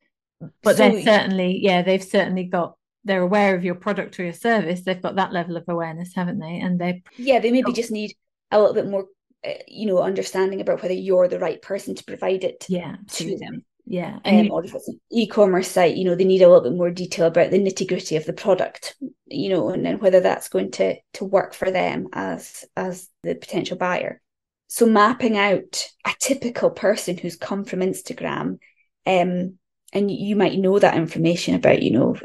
but 0.63 0.77
so, 0.77 0.91
they're 0.91 1.03
certainly 1.03 1.59
yeah 1.63 1.83
they've 1.83 2.05
certainly 2.05 2.45
got 2.45 2.77
they're 3.05 3.23
aware 3.23 3.55
of 3.55 3.65
your 3.65 3.75
product 3.75 4.19
or 4.19 4.25
your 4.25 4.33
service 4.33 4.83
they've 4.83 5.03
got 5.03 5.17
that 5.17 5.33
level 5.33 5.57
of 5.57 5.65
awareness 5.69 6.15
haven't 6.15 6.39
they? 6.39 6.59
And 6.59 6.81
they 6.81 7.03
yeah 7.17 7.39
they 7.39 7.51
maybe 7.51 7.73
just 7.73 7.91
need 7.91 8.15
a 8.51 8.59
little 8.59 8.75
bit 8.75 8.89
more 8.89 9.07
uh, 9.47 9.53
you 9.69 9.87
know 9.87 9.99
understanding 9.99 10.61
about 10.61 10.83
whether 10.83 10.95
you're 10.95 11.29
the 11.29 11.39
right 11.39 11.61
person 11.61 11.95
to 11.95 12.05
provide 12.05 12.45
it 12.45 12.65
yeah 12.69 12.97
to 13.09 13.39
them 13.39 13.65
yeah. 13.87 14.19
Um, 14.25 14.51
or 14.51 14.65
if 14.65 14.75
it's 14.75 14.89
an 14.89 14.99
e-commerce 15.13 15.69
site 15.69 15.97
you 15.97 16.05
know 16.05 16.15
they 16.15 16.25
need 16.25 16.41
a 16.41 16.49
little 16.49 16.63
bit 16.63 16.73
more 16.73 16.91
detail 16.91 17.27
about 17.27 17.51
the 17.51 17.59
nitty-gritty 17.59 18.17
of 18.17 18.25
the 18.25 18.33
product 18.33 18.97
you 19.27 19.51
know 19.51 19.69
and 19.69 19.85
then 19.85 19.99
whether 19.99 20.21
that's 20.21 20.49
going 20.49 20.71
to 20.73 20.97
to 21.15 21.25
work 21.25 21.53
for 21.53 21.71
them 21.71 22.09
as 22.13 22.65
as 22.77 23.09
the 23.23 23.35
potential 23.35 23.77
buyer. 23.77 24.21
So 24.69 24.87
mapping 24.87 25.37
out 25.37 25.87
a 26.07 26.13
typical 26.19 26.71
person 26.71 27.19
who's 27.19 27.37
come 27.37 27.65
from 27.65 27.81
instagram 27.81 28.59
um 29.07 29.59
and 29.95 30.11
you 30.11 30.37
might 30.37 30.59
know 30.59 30.79
that 30.79 30.97
information 30.97 31.55
about 31.55 31.83
you 31.83 31.91
know 31.91 32.17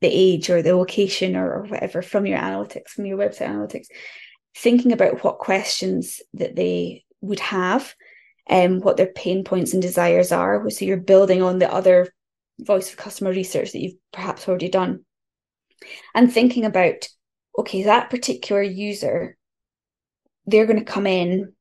the 0.00 0.08
age 0.08 0.50
or 0.50 0.60
the 0.60 0.74
location 0.74 1.36
or, 1.36 1.52
or 1.52 1.62
whatever 1.64 2.02
from 2.02 2.26
your 2.26 2.38
analytics 2.38 2.88
from 2.88 3.06
your 3.06 3.16
website 3.16 3.48
analytics 3.48 3.86
thinking 4.56 4.92
about 4.92 5.22
what 5.24 5.38
questions 5.38 6.20
that 6.34 6.54
they 6.56 7.04
would 7.20 7.40
have 7.40 7.94
and 8.46 8.74
um, 8.74 8.80
what 8.80 8.96
their 8.96 9.12
pain 9.12 9.42
points 9.42 9.72
and 9.72 9.82
desires 9.82 10.30
are. 10.30 10.68
So 10.70 10.84
you're 10.84 10.96
building 10.98 11.42
on 11.42 11.58
the 11.58 11.72
other 11.72 12.08
voice 12.60 12.90
of 12.90 12.98
customer 12.98 13.30
research 13.30 13.72
that 13.72 13.80
you've 13.80 13.96
perhaps 14.12 14.46
already 14.46 14.68
done. 14.68 15.04
And 16.14 16.32
thinking 16.32 16.64
about, 16.64 17.08
okay, 17.58 17.84
that 17.84 18.10
particular 18.10 18.62
user, 18.62 19.36
they're 20.46 20.66
going 20.66 20.78
to 20.78 20.84
come 20.84 21.06
in, 21.06 21.53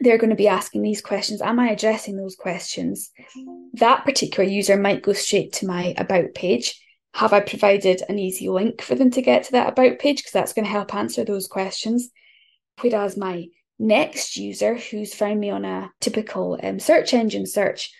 they're 0.00 0.18
going 0.18 0.30
to 0.30 0.36
be 0.36 0.48
asking 0.48 0.82
these 0.82 1.00
questions. 1.00 1.42
Am 1.42 1.58
I 1.58 1.70
addressing 1.70 2.16
those 2.16 2.36
questions? 2.36 3.10
That 3.74 4.04
particular 4.04 4.48
user 4.48 4.76
might 4.76 5.02
go 5.02 5.12
straight 5.12 5.52
to 5.54 5.66
my 5.66 5.94
about 5.98 6.34
page 6.34 6.80
have 7.14 7.32
I 7.32 7.40
provided 7.40 8.02
an 8.08 8.18
easy 8.18 8.48
link 8.48 8.80
for 8.80 8.94
them 8.94 9.10
to 9.10 9.22
get 9.22 9.44
to 9.44 9.52
that 9.52 9.70
about 9.70 9.98
page? 9.98 10.18
Because 10.18 10.32
that's 10.32 10.52
going 10.52 10.64
to 10.64 10.70
help 10.70 10.94
answer 10.94 11.24
those 11.24 11.48
questions. 11.48 12.10
Whereas 12.80 13.16
my 13.16 13.46
next 13.78 14.36
user 14.36 14.76
who's 14.76 15.14
found 15.14 15.40
me 15.40 15.50
on 15.50 15.64
a 15.64 15.90
typical 16.00 16.58
um, 16.62 16.78
search 16.78 17.14
engine 17.14 17.46
search 17.46 17.92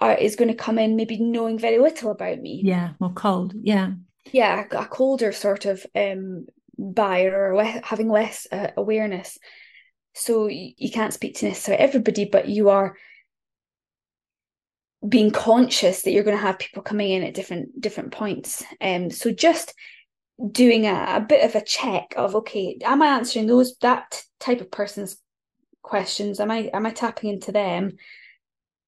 uh, 0.00 0.16
is 0.18 0.36
going 0.36 0.48
to 0.48 0.56
come 0.56 0.78
in 0.78 0.96
maybe 0.96 1.20
knowing 1.20 1.58
very 1.58 1.78
little 1.78 2.10
about 2.10 2.40
me. 2.40 2.62
Yeah, 2.64 2.90
more 2.98 3.12
cold. 3.12 3.54
Yeah. 3.54 3.92
Yeah, 4.32 4.64
a, 4.70 4.86
colder 4.86 5.30
sort 5.30 5.66
of 5.66 5.86
um, 5.94 6.46
buyer 6.76 7.50
or 7.50 7.56
le- 7.56 7.80
having 7.84 8.08
less 8.08 8.48
uh, 8.50 8.70
awareness. 8.76 9.38
So 10.14 10.46
you, 10.46 10.72
you 10.76 10.90
can't 10.90 11.12
speak 11.12 11.36
to 11.36 11.48
necessarily 11.48 11.82
everybody, 11.82 12.24
but 12.24 12.48
you 12.48 12.70
are 12.70 12.96
being 15.06 15.30
conscious 15.30 16.02
that 16.02 16.12
you're 16.12 16.24
going 16.24 16.36
to 16.36 16.42
have 16.42 16.58
people 16.58 16.82
coming 16.82 17.10
in 17.10 17.22
at 17.22 17.34
different 17.34 17.78
different 17.80 18.12
points. 18.12 18.64
Um 18.80 19.10
so 19.10 19.30
just 19.30 19.74
doing 20.50 20.86
a, 20.86 21.16
a 21.16 21.20
bit 21.20 21.44
of 21.44 21.54
a 21.54 21.64
check 21.64 22.12
of 22.16 22.34
okay 22.34 22.76
am 22.82 23.02
i 23.02 23.06
answering 23.06 23.46
those 23.46 23.76
that 23.82 24.20
type 24.40 24.60
of 24.60 24.70
person's 24.70 25.18
questions? 25.82 26.40
Am 26.40 26.50
i 26.50 26.70
am 26.72 26.86
i 26.86 26.90
tapping 26.90 27.30
into 27.30 27.52
them? 27.52 27.96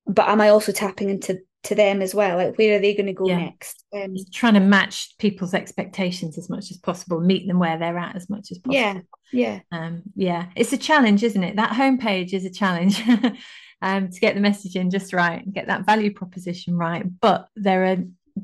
But 0.06 0.28
am 0.28 0.40
i 0.40 0.48
also 0.48 0.72
tapping 0.72 1.10
into 1.10 1.40
to 1.66 1.74
them 1.74 2.00
as 2.00 2.14
well 2.14 2.36
like 2.36 2.56
where 2.56 2.76
are 2.76 2.80
they 2.80 2.94
going 2.94 3.06
to 3.06 3.12
go 3.12 3.26
yeah. 3.26 3.38
next 3.38 3.84
um, 3.94 4.14
trying 4.32 4.54
to 4.54 4.60
match 4.60 5.16
people's 5.18 5.54
expectations 5.54 6.38
as 6.38 6.48
much 6.48 6.70
as 6.70 6.76
possible 6.78 7.20
meet 7.20 7.46
them 7.46 7.58
where 7.58 7.78
they're 7.78 7.98
at 7.98 8.16
as 8.16 8.30
much 8.30 8.50
as 8.50 8.58
possible 8.58 8.74
yeah 8.74 9.00
yeah 9.32 9.60
um 9.72 10.02
yeah 10.14 10.46
it's 10.54 10.72
a 10.72 10.78
challenge 10.78 11.22
isn't 11.22 11.44
it 11.44 11.56
that 11.56 11.72
homepage 11.72 12.32
is 12.32 12.44
a 12.44 12.50
challenge 12.50 13.02
um, 13.82 14.10
to 14.10 14.20
get 14.20 14.34
the 14.34 14.40
message 14.40 14.76
in 14.76 14.90
just 14.90 15.12
right 15.12 15.44
and 15.44 15.54
get 15.54 15.66
that 15.66 15.86
value 15.86 16.12
proposition 16.12 16.76
right. 16.76 17.04
But 17.20 17.48
there 17.56 17.84
are 17.84 17.96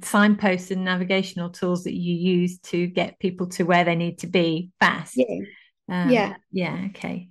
signposts 0.03 0.71
and 0.71 0.85
navigational 0.85 1.51
tools 1.51 1.85
that 1.85 1.95
you 1.95 2.15
use 2.15 2.59
to 2.59 2.87
get 2.87 3.19
people 3.19 3.49
to 3.49 3.65
where 3.65 3.85
they 3.85 3.95
need 3.95 4.19
to 4.19 4.27
be 4.27 4.71
fast. 4.81 5.17
Yeah. 5.17 5.45
Um, 5.89 6.11
yeah. 6.11 6.35
Yeah. 6.51 6.87
Okay. 6.91 7.29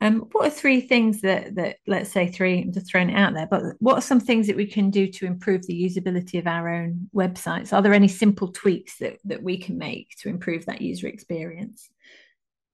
Um, 0.00 0.28
what 0.32 0.46
are 0.46 0.50
three 0.50 0.82
things 0.82 1.22
that 1.22 1.54
that 1.54 1.78
let's 1.86 2.10
say 2.10 2.28
three? 2.28 2.60
I'm 2.60 2.72
just 2.72 2.94
it 2.94 3.14
out 3.14 3.32
there, 3.32 3.46
but 3.50 3.62
what 3.78 3.94
are 3.96 4.02
some 4.02 4.20
things 4.20 4.46
that 4.46 4.56
we 4.56 4.66
can 4.66 4.90
do 4.90 5.06
to 5.06 5.26
improve 5.26 5.66
the 5.66 5.84
usability 5.84 6.38
of 6.38 6.46
our 6.46 6.68
own 6.68 7.08
websites? 7.14 7.72
Are 7.72 7.80
there 7.80 7.94
any 7.94 8.08
simple 8.08 8.48
tweaks 8.48 8.98
that 8.98 9.18
that 9.24 9.42
we 9.42 9.56
can 9.56 9.78
make 9.78 10.10
to 10.18 10.28
improve 10.28 10.66
that 10.66 10.82
user 10.82 11.06
experience? 11.06 11.88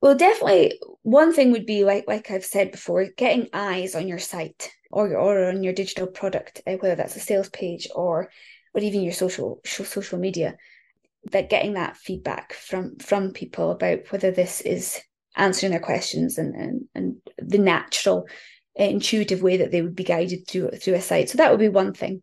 Well, 0.01 0.17
definitely 0.17 0.81
one 1.03 1.33
thing 1.33 1.53
would 1.53 1.65
be 1.65 1.85
like 1.85 2.07
like 2.09 2.31
I've 2.31 2.45
said 2.45 2.73
before, 2.73 3.07
getting 3.17 3.49
eyes 3.53 3.95
on 3.95 4.09
your 4.09 4.19
site 4.19 4.73
or 4.91 5.09
your 5.09 5.21
or 5.21 5.49
on 5.49 5.63
your 5.63 5.73
digital 5.73 6.09
product, 6.09 6.61
uh, 6.67 6.73
whether 6.73 6.97
that's 6.97 7.15
a 7.15 7.21
sales 7.21 7.49
page 7.51 7.87
or 7.95 8.31
or 8.75 8.81
even 8.81 9.03
your 9.03 9.13
social 9.13 9.61
social 9.65 10.19
media. 10.19 10.57
That 11.31 11.51
getting 11.51 11.75
that 11.75 11.97
feedback 11.97 12.53
from 12.53 12.99
from 12.99 13.31
people 13.31 13.71
about 13.71 14.11
whether 14.11 14.33
this 14.33 14.61
is 14.61 15.01
answering 15.37 15.73
their 15.73 15.81
questions 15.81 16.39
and 16.39 16.55
and, 16.55 16.83
and 16.95 17.17
the 17.39 17.59
natural, 17.59 18.27
uh, 18.79 18.85
intuitive 18.85 19.43
way 19.43 19.57
that 19.57 19.71
they 19.71 19.83
would 19.83 19.97
be 19.97 20.05
guided 20.05 20.47
through 20.47 20.71
through 20.71 20.95
a 20.95 21.01
site. 21.01 21.31
So 21.31 21.39
that 21.39 21.51
would 21.51 21.61
be 21.61 21.69
one 21.69 21.95
thing. 21.95 22.23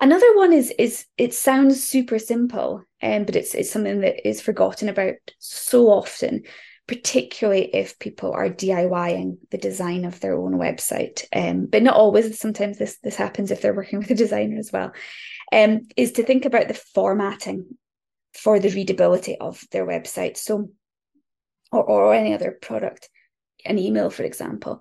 Another 0.00 0.34
one 0.36 0.52
is 0.52 0.72
is 0.78 1.06
it 1.18 1.34
sounds 1.34 1.82
super 1.82 2.18
simple, 2.18 2.82
um, 3.02 3.24
but 3.24 3.36
it's 3.36 3.54
it's 3.54 3.70
something 3.70 4.00
that 4.00 4.26
is 4.28 4.40
forgotten 4.40 4.88
about 4.88 5.14
so 5.38 5.88
often 5.88 6.42
particularly 6.90 7.72
if 7.72 7.96
people 8.00 8.32
are 8.32 8.48
DIYing 8.48 9.38
the 9.52 9.58
design 9.58 10.04
of 10.04 10.18
their 10.18 10.36
own 10.36 10.54
website. 10.54 11.24
Um, 11.32 11.66
but 11.66 11.84
not 11.84 11.94
always. 11.94 12.36
Sometimes 12.36 12.78
this 12.78 12.98
this 12.98 13.14
happens 13.14 13.52
if 13.52 13.62
they're 13.62 13.72
working 13.72 13.98
with 14.00 14.10
a 14.10 14.16
designer 14.16 14.58
as 14.58 14.72
well. 14.72 14.90
Um, 15.52 15.82
is 15.96 16.10
to 16.12 16.24
think 16.24 16.46
about 16.46 16.66
the 16.66 16.74
formatting 16.74 17.76
for 18.34 18.58
the 18.58 18.70
readability 18.70 19.38
of 19.38 19.62
their 19.70 19.86
website. 19.86 20.36
So, 20.36 20.70
or, 21.72 21.84
or 21.84 22.14
any 22.14 22.34
other 22.34 22.58
product, 22.60 23.08
an 23.64 23.78
email, 23.78 24.10
for 24.10 24.22
example. 24.22 24.80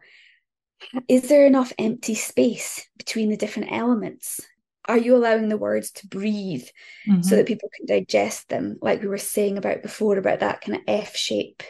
Is 1.08 1.28
there 1.28 1.45
enough 1.45 1.73
empty 1.78 2.15
space 2.15 2.88
between 2.97 3.30
the 3.30 3.38
different 3.38 3.71
elements? 3.71 4.39
Are 4.88 4.97
you 4.97 5.15
allowing 5.15 5.49
the 5.49 5.58
words 5.58 5.91
to 5.91 6.08
breathe 6.08 6.65
mm-hmm. 7.08 7.21
so 7.21 7.36
that 7.36 7.45
people 7.45 7.69
can 7.75 7.86
digest 7.86 8.49
them, 8.49 8.78
like 8.82 9.02
we 9.02 9.08
were 9.08 9.17
saying 9.17 9.58
about 9.58 9.84
before, 9.84 10.17
about 10.17 10.39
that 10.39 10.62
kind 10.62 10.78
of 10.78 10.84
F 10.88 11.15
shape 11.15 11.63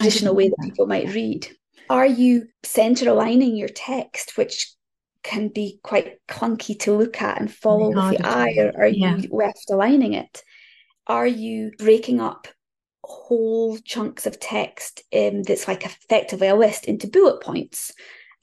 traditional 0.00 0.34
way 0.34 0.48
that 0.48 0.56
people 0.62 0.86
might 0.86 1.12
read. 1.14 1.48
Are 1.88 2.06
you 2.06 2.46
center 2.62 3.08
aligning 3.08 3.56
your 3.56 3.68
text, 3.68 4.36
which 4.36 4.72
can 5.22 5.48
be 5.48 5.78
quite 5.82 6.18
clunky 6.28 6.78
to 6.80 6.96
look 6.96 7.20
at 7.20 7.40
and 7.40 7.52
follow 7.52 7.88
with 7.88 8.18
the 8.18 8.26
eye, 8.26 8.54
or 8.58 8.72
are 8.78 8.88
yeah. 8.88 9.16
you 9.16 9.28
left 9.30 9.70
aligning 9.70 10.14
it? 10.14 10.42
Are 11.06 11.26
you 11.26 11.72
breaking 11.78 12.20
up 12.20 12.48
whole 13.04 13.78
chunks 13.78 14.26
of 14.26 14.38
text 14.40 15.02
um, 15.16 15.42
that's 15.42 15.68
like 15.68 15.84
effectively 15.84 16.48
a 16.48 16.54
list 16.54 16.84
into 16.84 17.08
bullet 17.08 17.42
points 17.42 17.92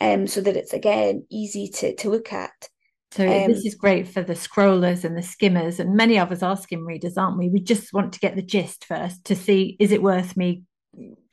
um, 0.01 0.27
so 0.27 0.41
that 0.41 0.57
it's 0.57 0.73
again 0.73 1.25
easy 1.29 1.69
to, 1.69 1.95
to 1.95 2.09
look 2.09 2.33
at? 2.33 2.69
So 3.11 3.25
um, 3.25 3.51
this 3.51 3.65
is 3.65 3.75
great 3.75 4.07
for 4.07 4.21
the 4.21 4.33
scrollers 4.33 5.05
and 5.05 5.17
the 5.17 5.23
skimmers, 5.23 5.79
and 5.79 5.95
many 5.95 6.19
of 6.19 6.31
us 6.31 6.43
are 6.43 6.57
skim 6.57 6.85
readers, 6.85 7.17
aren't 7.17 7.37
we? 7.37 7.49
We 7.49 7.61
just 7.61 7.93
want 7.93 8.13
to 8.13 8.19
get 8.19 8.35
the 8.35 8.41
gist 8.41 8.85
first 8.85 9.25
to 9.25 9.35
see 9.35 9.77
is 9.79 9.91
it 9.91 10.03
worth 10.03 10.35
me 10.35 10.63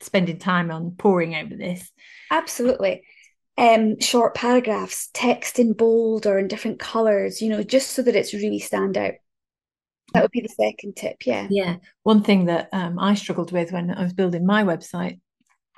spending 0.00 0.38
time 0.38 0.70
on 0.70 0.92
poring 0.92 1.34
over 1.34 1.56
this. 1.56 1.90
Absolutely. 2.30 3.02
Um, 3.56 4.00
short 4.00 4.34
paragraphs, 4.34 5.10
text 5.14 5.58
in 5.58 5.72
bold 5.72 6.26
or 6.26 6.38
in 6.38 6.48
different 6.48 6.80
colors, 6.80 7.40
you 7.40 7.48
know, 7.48 7.62
just 7.62 7.90
so 7.90 8.02
that 8.02 8.16
it's 8.16 8.34
really 8.34 8.58
stand 8.58 8.96
out. 8.96 9.14
That 10.14 10.22
would 10.22 10.30
be 10.30 10.40
the 10.40 10.48
second 10.48 10.96
tip. 10.96 11.26
Yeah. 11.26 11.48
Yeah. 11.50 11.76
One 12.04 12.22
thing 12.22 12.46
that 12.46 12.68
um, 12.72 12.98
I 12.98 13.14
struggled 13.14 13.52
with 13.52 13.72
when 13.72 13.90
I 13.90 14.02
was 14.02 14.12
building 14.12 14.46
my 14.46 14.64
website 14.64 15.20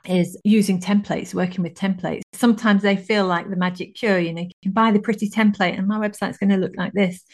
is 0.07 0.38
using 0.44 0.81
templates, 0.81 1.35
working 1.35 1.64
with 1.64 1.75
templates. 1.75 2.22
Sometimes 2.33 2.83
they 2.83 2.96
feel 2.96 3.27
like 3.27 3.51
the 3.51 3.57
magic 3.57 3.96
cure, 3.96 4.18
you 4.18 4.33
know, 4.33 4.42
you 4.42 4.51
can 4.62 4.72
buy 4.72 4.92
the 4.92 5.01
pretty 5.01 5.29
template 5.29 5.77
and 5.77 5.88
my 5.88 5.99
website's 5.99 6.38
going 6.38 6.51
to 6.51 6.57
look 6.57 6.77
like 6.77 6.92
this. 6.92 7.25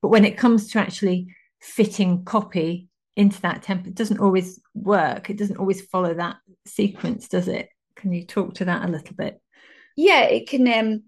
But 0.00 0.08
when 0.08 0.24
it 0.24 0.38
comes 0.38 0.70
to 0.70 0.78
actually 0.78 1.34
fitting 1.60 2.24
copy 2.24 2.88
into 3.16 3.40
that 3.42 3.62
template 3.62 3.88
it 3.88 3.94
doesn't 3.94 4.20
always 4.20 4.60
work 4.74 5.28
it 5.28 5.36
doesn't 5.36 5.58
always 5.58 5.82
follow 5.82 6.14
that 6.14 6.36
sequence 6.66 7.28
does 7.28 7.48
it 7.48 7.68
can 7.96 8.12
you 8.12 8.24
talk 8.24 8.54
to 8.54 8.64
that 8.64 8.88
a 8.88 8.90
little 8.90 9.14
bit 9.14 9.40
yeah 9.96 10.22
it 10.22 10.48
can 10.48 10.66
um 10.72 11.02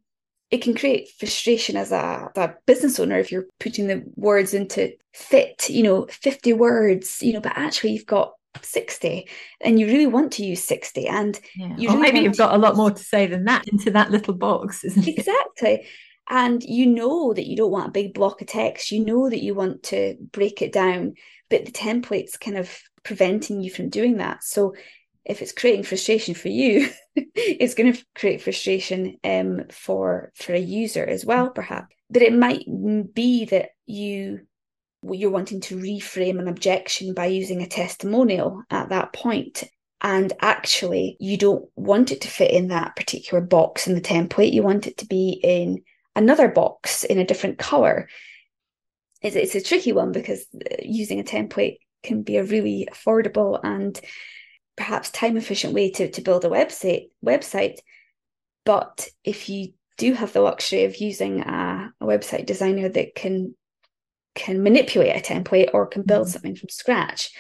it 0.53 0.63
can 0.63 0.75
create 0.75 1.09
frustration 1.19 1.77
as 1.77 1.91
a, 1.91 2.31
a 2.37 2.55
business 2.67 3.01
owner 3.01 3.19
if 3.19 3.33
you're 3.33 3.47
putting 3.59 3.89
the 3.89 4.05
words 4.17 4.55
into 4.55 4.93
fit 5.13 5.69
you 5.69 5.83
know 5.83 6.07
50 6.11 6.53
words 6.53 7.23
you 7.23 7.33
know 7.33 7.41
but 7.41 7.57
actually 7.57 7.93
you've 7.93 8.07
got 8.07 8.33
60 8.61 9.27
and 9.63 9.81
you 9.81 9.87
really 9.87 10.07
want 10.07 10.33
to 10.35 10.45
use 10.45 10.63
60 10.63 11.09
and 11.09 11.41
yeah. 11.57 11.75
you 11.77 11.89
really 11.89 12.01
maybe 12.01 12.21
you've 12.21 12.37
got 12.37 12.55
a 12.55 12.59
lot 12.59 12.77
more 12.77 12.91
to 12.91 13.03
say 13.03 13.27
than 13.27 13.45
that 13.45 13.67
into 13.69 13.91
that 13.91 14.11
little 14.11 14.35
box 14.35 14.85
isn't 14.85 15.09
it? 15.09 15.19
exactly 15.19 15.87
and 16.29 16.63
you 16.63 16.87
know 16.87 17.33
that 17.33 17.47
you 17.47 17.57
don't 17.57 17.73
want 17.73 17.89
a 17.89 17.93
big 17.93 18.13
block 18.13 18.43
of 18.43 18.47
text 18.47 18.93
you 18.93 19.05
know 19.05 19.31
that 19.31 19.43
you 19.43 19.55
want 19.55 19.83
to 19.83 20.17
break 20.33 20.61
it 20.61 20.73
down 20.73 21.15
but 21.53 21.67
the 21.67 21.73
template's 21.73 22.37
kind 22.39 22.57
of 22.57 22.71
preventing 23.03 23.61
you 23.61 23.71
from 23.71 23.89
doing 23.89 24.17
that. 24.19 24.43
So 24.45 24.75
if 25.25 25.43
it's 25.43 25.53
creating 25.53 25.85
frustration 25.85 26.35
for 26.35 26.49
you, 26.49 26.89
it's 27.15 27.75
going 27.75 27.93
to 27.93 28.05
create 28.15 28.43
frustration 28.43 29.19
um, 29.25 29.65
for 29.71 30.33
for 30.35 30.53
a 30.53 30.59
user 30.59 31.05
as 31.05 31.25
well, 31.25 31.51
perhaps. 31.51 31.95
But 32.11 32.23
it 32.23 32.35
might 32.35 32.65
be 33.15 33.47
that 33.47 33.71
you 33.87 34.41
you're 35.11 35.31
wanting 35.31 35.61
to 35.61 35.77
reframe 35.77 36.39
an 36.39 36.49
objection 36.49 37.13
by 37.13 37.27
using 37.27 37.61
a 37.63 37.67
testimonial 37.67 38.63
at 38.71 38.91
that 38.91 39.13
point. 39.13 39.65
And 40.01 40.33
actually, 40.41 41.17
you 41.21 41.37
don't 41.37 41.69
want 41.77 42.11
it 42.11 42.21
to 42.23 42.29
fit 42.29 42.51
in 42.51 42.69
that 42.69 42.97
particular 42.97 43.41
box 43.41 43.87
in 43.87 43.95
the 43.95 44.01
template. 44.01 44.53
You 44.53 44.63
want 44.63 44.87
it 44.87 44.99
to 44.99 45.07
be 45.07 45.41
in 45.43 45.83
another 46.17 46.49
box 46.49 47.05
in 47.05 47.19
a 47.19 47.25
different 47.25 47.59
color. 47.59 48.09
It's, 49.23 49.37
it's 49.37 49.55
a 49.55 49.61
tricky 49.61 49.93
one 49.93 50.11
because 50.11 50.45
uh, 50.55 50.77
using 50.83 51.21
a 51.21 51.25
template 51.25 51.79
can 52.03 52.23
be 52.23 52.37
a 52.37 52.45
really 52.45 52.89
affordable 52.91 53.61
and 53.63 54.01
perhaps 54.83 55.13
time 55.13 55.37
efficient 55.37 55.73
way 55.73 55.89
to, 55.93 56.11
to 56.11 56.21
build 56.21 56.45
a 56.45 56.49
website 56.49 57.11
website. 57.25 57.79
But 58.65 59.09
if 59.23 59.49
you 59.49 59.75
do 59.97 60.13
have 60.15 60.33
the 60.33 60.41
luxury 60.41 60.83
of 60.83 60.97
using 60.97 61.41
a, 61.41 61.93
a 62.01 62.05
website 62.05 62.47
designer 62.47 62.89
that 62.89 63.15
can 63.15 63.55
can 64.35 64.61
manipulate 64.61 65.15
a 65.15 65.21
template 65.21 65.71
or 65.73 65.87
can 65.87 66.03
build 66.03 66.27
mm-hmm. 66.27 66.33
something 66.33 66.57
from 66.57 66.69
scratch, 66.69 67.31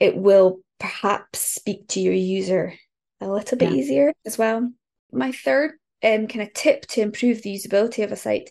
it 0.00 0.14
will 0.14 0.58
perhaps 0.78 1.38
speak 1.38 1.88
to 1.88 2.00
your 2.00 2.12
user 2.12 2.74
a 3.22 3.26
little 3.26 3.56
bit 3.56 3.70
yeah. 3.70 3.76
easier 3.76 4.12
as 4.26 4.36
well. 4.36 4.70
My 5.12 5.32
third 5.32 5.70
um, 6.04 6.26
kind 6.26 6.42
of 6.42 6.52
tip 6.52 6.84
to 6.88 7.00
improve 7.00 7.40
the 7.40 7.54
usability 7.56 8.04
of 8.04 8.12
a 8.12 8.16
site 8.16 8.50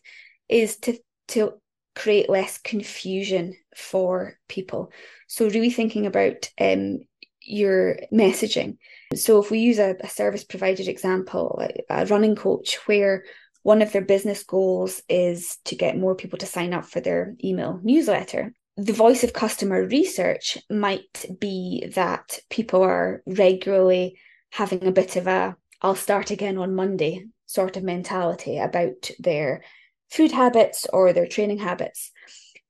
is 0.50 0.78
to 0.78 0.98
to 1.28 1.62
create 1.96 2.28
less 2.28 2.58
confusion 2.58 3.56
for 3.76 4.40
people. 4.48 4.92
So 5.28 5.46
really 5.48 5.70
thinking 5.70 6.08
about 6.08 6.50
um, 6.60 7.02
your 7.42 7.98
messaging. 8.14 8.78
So 9.16 9.42
if 9.42 9.52
we 9.52 9.60
use 9.60 9.80
a, 9.80 9.96
a 10.00 10.08
service 10.08 10.44
provider 10.44 10.90
example, 10.90 11.62
a 11.90 12.06
running 12.06 12.36
coach, 12.36 12.78
where 12.86 13.24
one 13.64 13.82
of 13.82 13.92
their 13.92 14.02
business 14.02 14.44
goals 14.44 15.04
is 15.08 15.58
to 15.66 15.76
get 15.76 15.98
more 15.98 16.16
people 16.16 16.38
to 16.40 16.46
sign 16.46 16.74
up 16.74 16.86
for 16.86 17.00
their 17.00 17.36
email 17.44 17.80
newsletter. 17.84 18.54
The 18.78 18.94
voice 18.94 19.24
of 19.24 19.34
customer 19.34 19.86
research 19.86 20.58
might 20.70 21.26
be 21.40 21.92
that 21.96 22.40
people 22.50 22.82
are 22.82 23.22
regularly 23.26 24.18
having 24.50 24.88
a 24.88 24.92
bit 24.92 25.16
of 25.16 25.28
a 25.28 25.56
I'll 25.82 25.96
start 25.96 26.30
again 26.30 26.58
on 26.58 26.76
Monday 26.76 27.26
sort 27.48 27.76
of 27.76 27.84
mentality 27.84 28.60
about 28.60 29.10
their 29.20 29.64
food 30.10 30.32
habits 30.32 30.86
or 30.94 31.12
their 31.12 31.28
training 31.28 31.58
habits. 31.58 32.12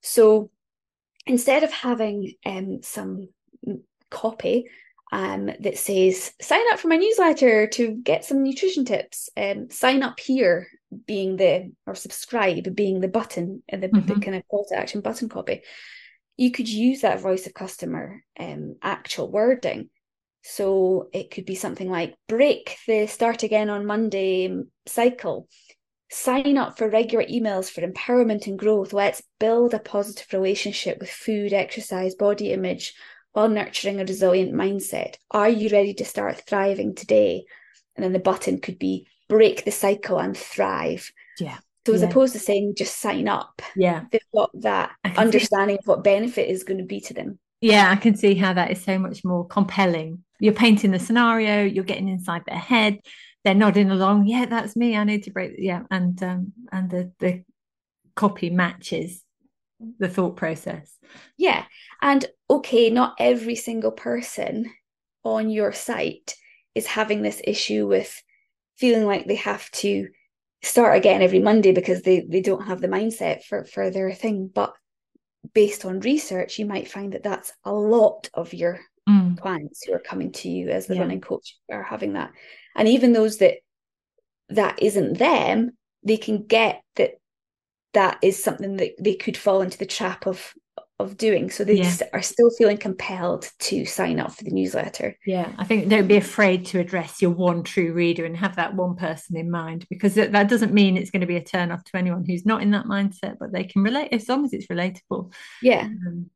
So 0.01 0.49
instead 1.25 1.63
of 1.63 1.71
having 1.71 2.33
um, 2.45 2.81
some 2.81 3.29
copy 4.11 4.69
um, 5.11 5.49
that 5.59 5.77
says 5.77 6.31
sign 6.39 6.61
up 6.71 6.79
for 6.79 6.87
my 6.87 6.97
newsletter 6.97 7.67
to 7.67 7.91
get 7.91 8.23
some 8.23 8.43
nutrition 8.43 8.85
tips 8.85 9.29
um, 9.35 9.69
sign 9.69 10.03
up 10.03 10.19
here 10.19 10.67
being 11.05 11.37
the 11.37 11.71
or 11.85 11.95
subscribe 11.95 12.75
being 12.75 12.99
the 12.99 13.07
button 13.07 13.63
and 13.69 13.81
the, 13.81 13.87
mm-hmm. 13.87 14.07
the 14.07 14.19
kind 14.19 14.35
of 14.35 14.47
call 14.47 14.65
to 14.65 14.77
action 14.77 15.01
button 15.01 15.29
copy. 15.29 15.61
You 16.37 16.51
could 16.51 16.67
use 16.67 17.01
that 17.01 17.21
voice 17.21 17.45
of 17.47 17.53
customer 17.53 18.23
um, 18.39 18.75
actual 18.81 19.29
wording. 19.29 19.89
So 20.43 21.09
it 21.13 21.29
could 21.29 21.45
be 21.45 21.55
something 21.55 21.89
like 21.89 22.15
break 22.27 22.77
the 22.87 23.05
start 23.05 23.43
again 23.43 23.69
on 23.69 23.85
monday 23.85 24.51
cycle. 24.87 25.47
Sign 26.09 26.57
up 26.57 26.77
for 26.77 26.89
regular 26.89 27.23
emails 27.25 27.69
for 27.71 27.81
empowerment 27.81 28.47
and 28.47 28.59
growth. 28.59 28.91
Let's 28.91 29.21
build 29.39 29.73
a 29.73 29.79
positive 29.79 30.27
relationship 30.33 30.99
with 30.99 31.09
food 31.09 31.53
exercise 31.53 32.15
body 32.15 32.51
image 32.51 32.93
while 33.33 33.49
nurturing 33.49 33.99
a 33.99 34.05
resilient 34.05 34.53
mindset? 34.53 35.15
Are 35.31 35.49
you 35.49 35.69
ready 35.69 35.93
to 35.95 36.05
start 36.05 36.43
thriving 36.47 36.95
today? 36.95 37.45
And 37.95 38.03
then 38.03 38.13
the 38.13 38.19
button 38.19 38.59
could 38.59 38.79
be 38.79 39.07
break 39.29 39.63
the 39.63 39.71
cycle 39.71 40.19
and 40.19 40.35
thrive. 40.35 41.11
Yeah. 41.39 41.57
So 41.85 41.93
as 41.93 42.01
yeah. 42.01 42.09
opposed 42.09 42.33
to 42.33 42.39
saying 42.39 42.75
just 42.77 42.99
sign 42.99 43.27
up, 43.27 43.61
yeah, 43.75 44.03
they've 44.11 44.21
got 44.35 44.51
that 44.61 44.91
understanding 45.17 45.77
of 45.79 45.87
what 45.87 46.03
benefit 46.03 46.47
is 46.47 46.63
going 46.63 46.77
to 46.77 46.83
be 46.83 46.99
to 47.01 47.13
them. 47.13 47.39
Yeah, 47.59 47.89
I 47.89 47.95
can 47.95 48.15
see 48.15 48.35
how 48.35 48.53
that 48.53 48.71
is 48.71 48.83
so 48.83 48.99
much 48.99 49.23
more 49.23 49.47
compelling. 49.47 50.23
You're 50.39 50.53
painting 50.53 50.91
the 50.91 50.99
scenario, 50.99 51.63
you're 51.63 51.83
getting 51.83 52.07
inside 52.07 52.43
their 52.45 52.57
head, 52.57 52.99
they're 53.43 53.55
nodding 53.55 53.89
along. 53.89 54.27
Yeah, 54.27 54.45
that's 54.45 54.75
me. 54.75 54.95
I 54.95 55.03
need 55.03 55.23
to 55.23 55.31
break. 55.31 55.53
Yeah, 55.57 55.83
and 55.89 56.21
um, 56.21 56.53
and 56.71 56.89
the 56.89 57.11
the 57.19 57.43
copy 58.15 58.49
matches 58.49 59.23
the 59.99 60.09
thought 60.09 60.35
process. 60.35 60.97
Yeah. 61.37 61.65
And 62.01 62.25
okay, 62.49 62.89
not 62.89 63.15
every 63.19 63.55
single 63.55 63.91
person 63.91 64.71
on 65.23 65.49
your 65.49 65.71
site 65.71 66.35
is 66.75 66.85
having 66.85 67.21
this 67.21 67.41
issue 67.43 67.87
with 67.87 68.21
feeling 68.77 69.05
like 69.05 69.27
they 69.27 69.35
have 69.35 69.69
to 69.71 70.07
start 70.63 70.97
again 70.97 71.21
every 71.21 71.39
Monday 71.39 71.71
because 71.71 72.01
they, 72.01 72.21
they 72.21 72.41
don't 72.41 72.67
have 72.67 72.81
the 72.81 72.87
mindset 72.87 73.43
for, 73.43 73.65
for 73.65 73.89
their 73.89 74.11
thing. 74.13 74.49
But 74.53 74.73
based 75.53 75.85
on 75.85 75.99
research, 75.99 76.59
you 76.59 76.65
might 76.65 76.91
find 76.91 77.13
that 77.13 77.23
that's 77.23 77.51
a 77.63 77.73
lot 77.73 78.29
of 78.33 78.53
your 78.53 78.79
mm. 79.09 79.37
clients 79.39 79.83
who 79.83 79.93
are 79.93 79.99
coming 79.99 80.31
to 80.33 80.49
you 80.49 80.69
as 80.69 80.87
the 80.87 80.95
yeah. 80.95 81.01
running 81.01 81.21
coach 81.21 81.57
are 81.71 81.83
having 81.83 82.13
that. 82.13 82.31
And 82.75 82.87
even 82.87 83.13
those 83.13 83.37
that 83.37 83.55
that 84.49 84.81
isn't 84.81 85.17
them, 85.17 85.71
they 86.03 86.17
can 86.17 86.45
get 86.45 86.83
that 86.95 87.13
that 87.93 88.17
is 88.21 88.41
something 88.41 88.77
that 88.77 88.91
they 88.99 89.15
could 89.15 89.37
fall 89.37 89.61
into 89.61 89.77
the 89.77 89.85
trap 89.85 90.25
of 90.27 90.53
of 91.01 91.17
doing. 91.17 91.49
So 91.49 91.63
they 91.63 91.73
yeah. 91.73 91.95
are 92.13 92.21
still 92.21 92.49
feeling 92.51 92.77
compelled 92.77 93.49
to 93.59 93.85
sign 93.85 94.19
up 94.19 94.31
for 94.31 94.43
the 94.43 94.51
newsletter. 94.51 95.17
Yeah 95.25 95.51
i 95.57 95.63
think 95.63 95.89
don't 95.89 96.07
be 96.07 96.17
afraid 96.17 96.65
to 96.67 96.79
address 96.79 97.21
your 97.21 97.31
one 97.31 97.63
true 97.63 97.93
reader 97.93 98.25
and 98.25 98.37
have 98.37 98.55
that 98.55 98.75
one 98.75 98.95
person 98.95 99.35
in 99.35 99.49
mind 99.49 99.85
because 99.89 100.15
that 100.15 100.49
doesn't 100.49 100.73
mean 100.73 100.95
it's 100.95 101.11
going 101.11 101.21
to 101.21 101.27
be 101.27 101.35
a 101.35 101.43
turn 101.43 101.71
off 101.71 101.83
to 101.85 101.97
anyone 101.97 102.23
who's 102.25 102.45
not 102.45 102.61
in 102.61 102.71
that 102.71 102.85
mindset 102.85 103.37
but 103.39 103.51
they 103.51 103.63
can 103.63 103.83
relate 103.83 104.09
as 104.13 104.29
long 104.29 104.45
as 104.45 104.53
it's 104.53 104.67
relatable. 104.67 105.33
Yeah. 105.61 105.81
Um, 105.81 106.29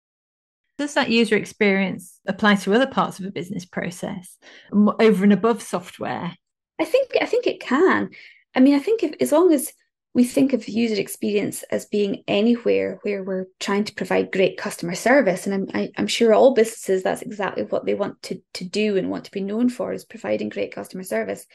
does 0.77 0.93
that 0.95 1.09
user 1.09 1.37
experience 1.37 2.19
apply 2.27 2.55
to 2.55 2.73
other 2.73 2.87
parts 2.87 3.19
of 3.19 3.25
a 3.25 3.31
business 3.31 3.63
process 3.63 4.37
over 4.73 5.23
and 5.23 5.33
above 5.33 5.61
software? 5.61 6.35
I 6.79 6.85
think 6.85 7.11
i 7.21 7.25
think 7.25 7.47
it 7.47 7.59
can. 7.59 8.09
I 8.55 8.59
mean 8.59 8.75
i 8.75 8.79
think 8.79 9.03
if 9.03 9.13
as 9.21 9.31
long 9.31 9.53
as 9.53 9.71
we 10.15 10.23
think 10.23 10.53
of 10.53 10.67
user 10.69 10.95
experience 10.95 11.63
as 11.63 11.85
being 11.85 12.23
anywhere 12.25 12.99
where 13.03 13.21
we're 13.21 13.47
trying 13.59 13.83
to 13.83 13.93
provide 13.93 14.31
great 14.31 14.57
customer 14.57 14.95
service. 14.95 15.45
And 15.45 15.53
I'm, 15.53 15.67
I, 15.73 15.83
am 15.83 15.89
i 15.97 16.01
am 16.01 16.07
sure 16.07 16.33
all 16.33 16.53
businesses 16.53 17.03
that's 17.03 17.21
exactly 17.21 17.63
what 17.63 17.85
they 17.85 17.95
want 17.95 18.23
to, 18.23 18.41
to 18.53 18.63
do 18.63 18.95
and 18.95 19.11
want 19.11 19.25
to 19.25 19.31
be 19.31 19.41
known 19.41 19.67
for 19.67 19.91
is 19.91 20.05
providing 20.05 20.47
great 20.47 20.73
customer 20.73 21.03
service. 21.03 21.45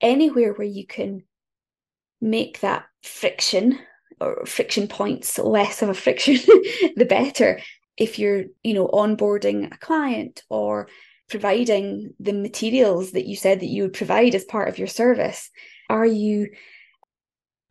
Anywhere 0.00 0.54
where 0.54 0.66
you 0.66 0.86
can 0.86 1.24
make 2.18 2.60
that 2.60 2.86
friction 3.02 3.78
or 4.22 4.46
friction 4.46 4.88
points 4.88 5.38
less 5.38 5.82
of 5.82 5.90
a 5.90 5.94
friction 5.94 6.36
the 6.96 7.06
better. 7.06 7.60
If 7.98 8.18
you're 8.18 8.44
you 8.62 8.72
know 8.72 8.88
onboarding 8.88 9.70
a 9.70 9.76
client 9.76 10.44
or 10.48 10.88
providing 11.28 12.14
the 12.20 12.32
materials 12.32 13.12
that 13.12 13.26
you 13.26 13.36
said 13.36 13.60
that 13.60 13.66
you 13.66 13.82
would 13.82 13.92
provide 13.92 14.34
as 14.34 14.44
part 14.44 14.68
of 14.68 14.78
your 14.78 14.86
service 14.86 15.50
are 15.90 16.06
you 16.06 16.48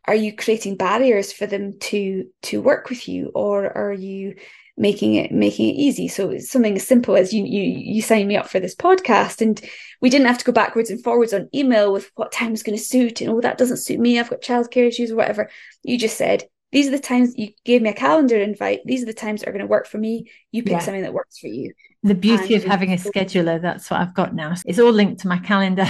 are 0.07 0.15
you 0.15 0.35
creating 0.35 0.77
barriers 0.77 1.31
for 1.31 1.45
them 1.45 1.77
to 1.79 2.25
to 2.43 2.61
work 2.61 2.89
with 2.89 3.07
you 3.07 3.31
or 3.33 3.75
are 3.75 3.93
you 3.93 4.35
making 4.77 5.15
it 5.15 5.31
making 5.31 5.69
it 5.69 5.79
easy? 5.79 6.07
So 6.07 6.29
it's 6.29 6.49
something 6.49 6.75
as 6.75 6.85
simple 6.85 7.15
as 7.15 7.33
you 7.33 7.43
you 7.43 7.61
you 7.61 8.01
signed 8.01 8.27
me 8.27 8.37
up 8.37 8.47
for 8.47 8.59
this 8.59 8.75
podcast 8.75 9.41
and 9.41 9.61
we 10.01 10.09
didn't 10.09 10.27
have 10.27 10.37
to 10.37 10.45
go 10.45 10.51
backwards 10.51 10.89
and 10.89 11.03
forwards 11.03 11.33
on 11.33 11.49
email 11.53 11.91
with 11.91 12.11
what 12.15 12.31
time 12.31 12.53
is 12.53 12.63
going 12.63 12.77
to 12.77 12.83
suit 12.83 13.21
and 13.21 13.29
oh 13.29 13.41
that 13.41 13.57
doesn't 13.57 13.77
suit 13.77 13.99
me. 13.99 14.19
I've 14.19 14.29
got 14.29 14.41
childcare 14.41 14.87
issues 14.87 15.11
or 15.11 15.15
whatever. 15.15 15.49
You 15.83 15.97
just 15.97 16.17
said 16.17 16.43
these 16.71 16.87
are 16.87 16.91
the 16.91 16.99
times 16.99 17.33
you 17.37 17.49
gave 17.63 17.81
me 17.81 17.89
a 17.89 17.93
calendar 17.93 18.37
invite 18.37 18.81
these 18.85 19.01
are 19.01 19.05
the 19.05 19.13
times 19.13 19.41
that 19.41 19.49
are 19.49 19.53
going 19.53 19.61
to 19.61 19.67
work 19.67 19.87
for 19.87 19.97
me. 19.97 20.29
You 20.51 20.63
pick 20.63 20.73
yeah. 20.73 20.79
something 20.79 21.03
that 21.03 21.13
works 21.13 21.39
for 21.39 21.47
you. 21.47 21.73
The 22.03 22.15
beauty 22.15 22.53
and 22.53 22.63
of 22.63 22.69
having 22.69 22.93
a 22.93 22.97
scheduler 22.97 23.59
that's 23.59 23.89
what 23.89 24.01
i've 24.01 24.13
got 24.13 24.35
now. 24.35 24.53
It's 24.65 24.77
all 24.77 24.91
linked 24.91 25.21
to 25.21 25.27
my 25.27 25.39
calendar. 25.39 25.87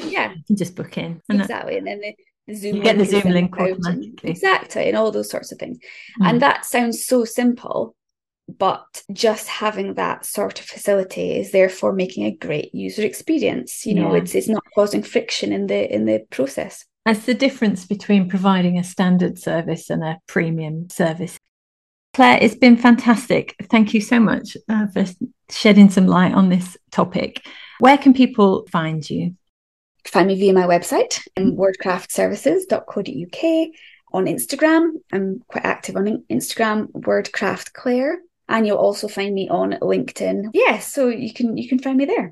Yeah. 0.00 0.32
You 0.42 0.44
can 0.46 0.56
just 0.56 0.76
book 0.76 0.96
in. 0.98 1.20
And 1.28 1.40
exactly 1.40 1.78
and 1.78 1.86
then 1.86 2.00
the, 2.00 2.14
Zoom 2.52 2.76
you 2.76 2.82
get 2.82 2.98
the 2.98 3.04
Zoom 3.04 3.32
link 3.32 3.56
automatically. 3.56 4.30
Exactly, 4.30 4.88
and 4.88 4.96
all 4.96 5.10
those 5.10 5.30
sorts 5.30 5.52
of 5.52 5.58
things. 5.58 5.78
Mm. 6.20 6.30
And 6.30 6.42
that 6.42 6.64
sounds 6.64 7.04
so 7.06 7.24
simple, 7.24 7.94
but 8.48 9.02
just 9.12 9.48
having 9.48 9.94
that 9.94 10.26
sort 10.26 10.58
of 10.60 10.66
facility 10.66 11.38
is 11.38 11.52
therefore 11.52 11.92
making 11.92 12.24
a 12.24 12.36
great 12.36 12.74
user 12.74 13.02
experience. 13.02 13.86
You 13.86 13.94
know, 13.94 14.14
yeah. 14.14 14.22
it's 14.22 14.34
it's 14.34 14.48
not 14.48 14.64
causing 14.74 15.02
friction 15.02 15.52
in 15.52 15.66
the 15.66 15.92
in 15.94 16.06
the 16.06 16.24
process. 16.30 16.84
That's 17.04 17.26
the 17.26 17.34
difference 17.34 17.84
between 17.84 18.28
providing 18.28 18.78
a 18.78 18.84
standard 18.84 19.38
service 19.38 19.90
and 19.90 20.04
a 20.04 20.18
premium 20.26 20.88
service. 20.88 21.38
Claire, 22.14 22.38
it's 22.40 22.54
been 22.54 22.76
fantastic. 22.76 23.56
Thank 23.70 23.94
you 23.94 24.00
so 24.00 24.20
much 24.20 24.56
uh, 24.68 24.86
for 24.88 25.06
shedding 25.50 25.90
some 25.90 26.06
light 26.06 26.34
on 26.34 26.48
this 26.48 26.76
topic. 26.90 27.42
Where 27.78 27.98
can 27.98 28.12
people 28.12 28.66
find 28.70 29.08
you? 29.08 29.34
Find 30.06 30.28
me 30.28 30.38
via 30.38 30.52
my 30.52 30.66
website, 30.66 31.26
um, 31.36 31.56
wordcraftservices.co.uk. 31.56 33.70
On 34.14 34.26
Instagram, 34.26 34.90
I'm 35.12 35.42
quite 35.48 35.64
active 35.64 35.96
on 35.96 36.22
Instagram, 36.30 36.92
Wordcraft 36.92 37.72
Claire, 37.72 38.18
and 38.48 38.66
you'll 38.66 38.76
also 38.76 39.08
find 39.08 39.34
me 39.34 39.48
on 39.48 39.72
LinkedIn. 39.80 40.50
Yeah, 40.52 40.80
so 40.80 41.08
you 41.08 41.32
can 41.32 41.56
you 41.56 41.68
can 41.68 41.78
find 41.78 41.96
me 41.96 42.04
there. 42.04 42.30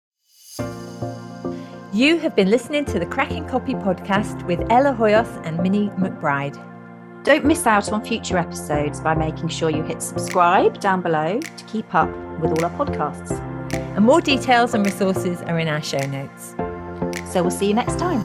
You 1.92 2.18
have 2.18 2.36
been 2.36 2.50
listening 2.50 2.84
to 2.84 2.98
the 2.98 3.06
Cracking 3.06 3.48
Copy 3.48 3.74
podcast 3.74 4.46
with 4.46 4.60
Ella 4.70 4.92
Hoyos 4.92 5.44
and 5.44 5.58
Minnie 5.60 5.88
McBride. 5.90 6.66
Don't 7.24 7.44
miss 7.44 7.66
out 7.66 7.92
on 7.92 8.04
future 8.04 8.38
episodes 8.38 9.00
by 9.00 9.14
making 9.14 9.48
sure 9.48 9.70
you 9.70 9.82
hit 9.82 10.00
subscribe 10.00 10.80
down 10.80 11.02
below 11.02 11.40
to 11.40 11.64
keep 11.64 11.92
up 11.94 12.10
with 12.40 12.50
all 12.50 12.64
our 12.64 12.70
podcasts. 12.70 13.32
And 13.72 14.04
more 14.04 14.20
details 14.20 14.74
and 14.74 14.84
resources 14.84 15.42
are 15.42 15.58
in 15.58 15.68
our 15.68 15.82
show 15.82 16.04
notes. 16.06 16.54
So 17.26 17.42
we'll 17.42 17.50
see 17.50 17.66
you 17.66 17.74
next 17.74 17.98
time. 17.98 18.24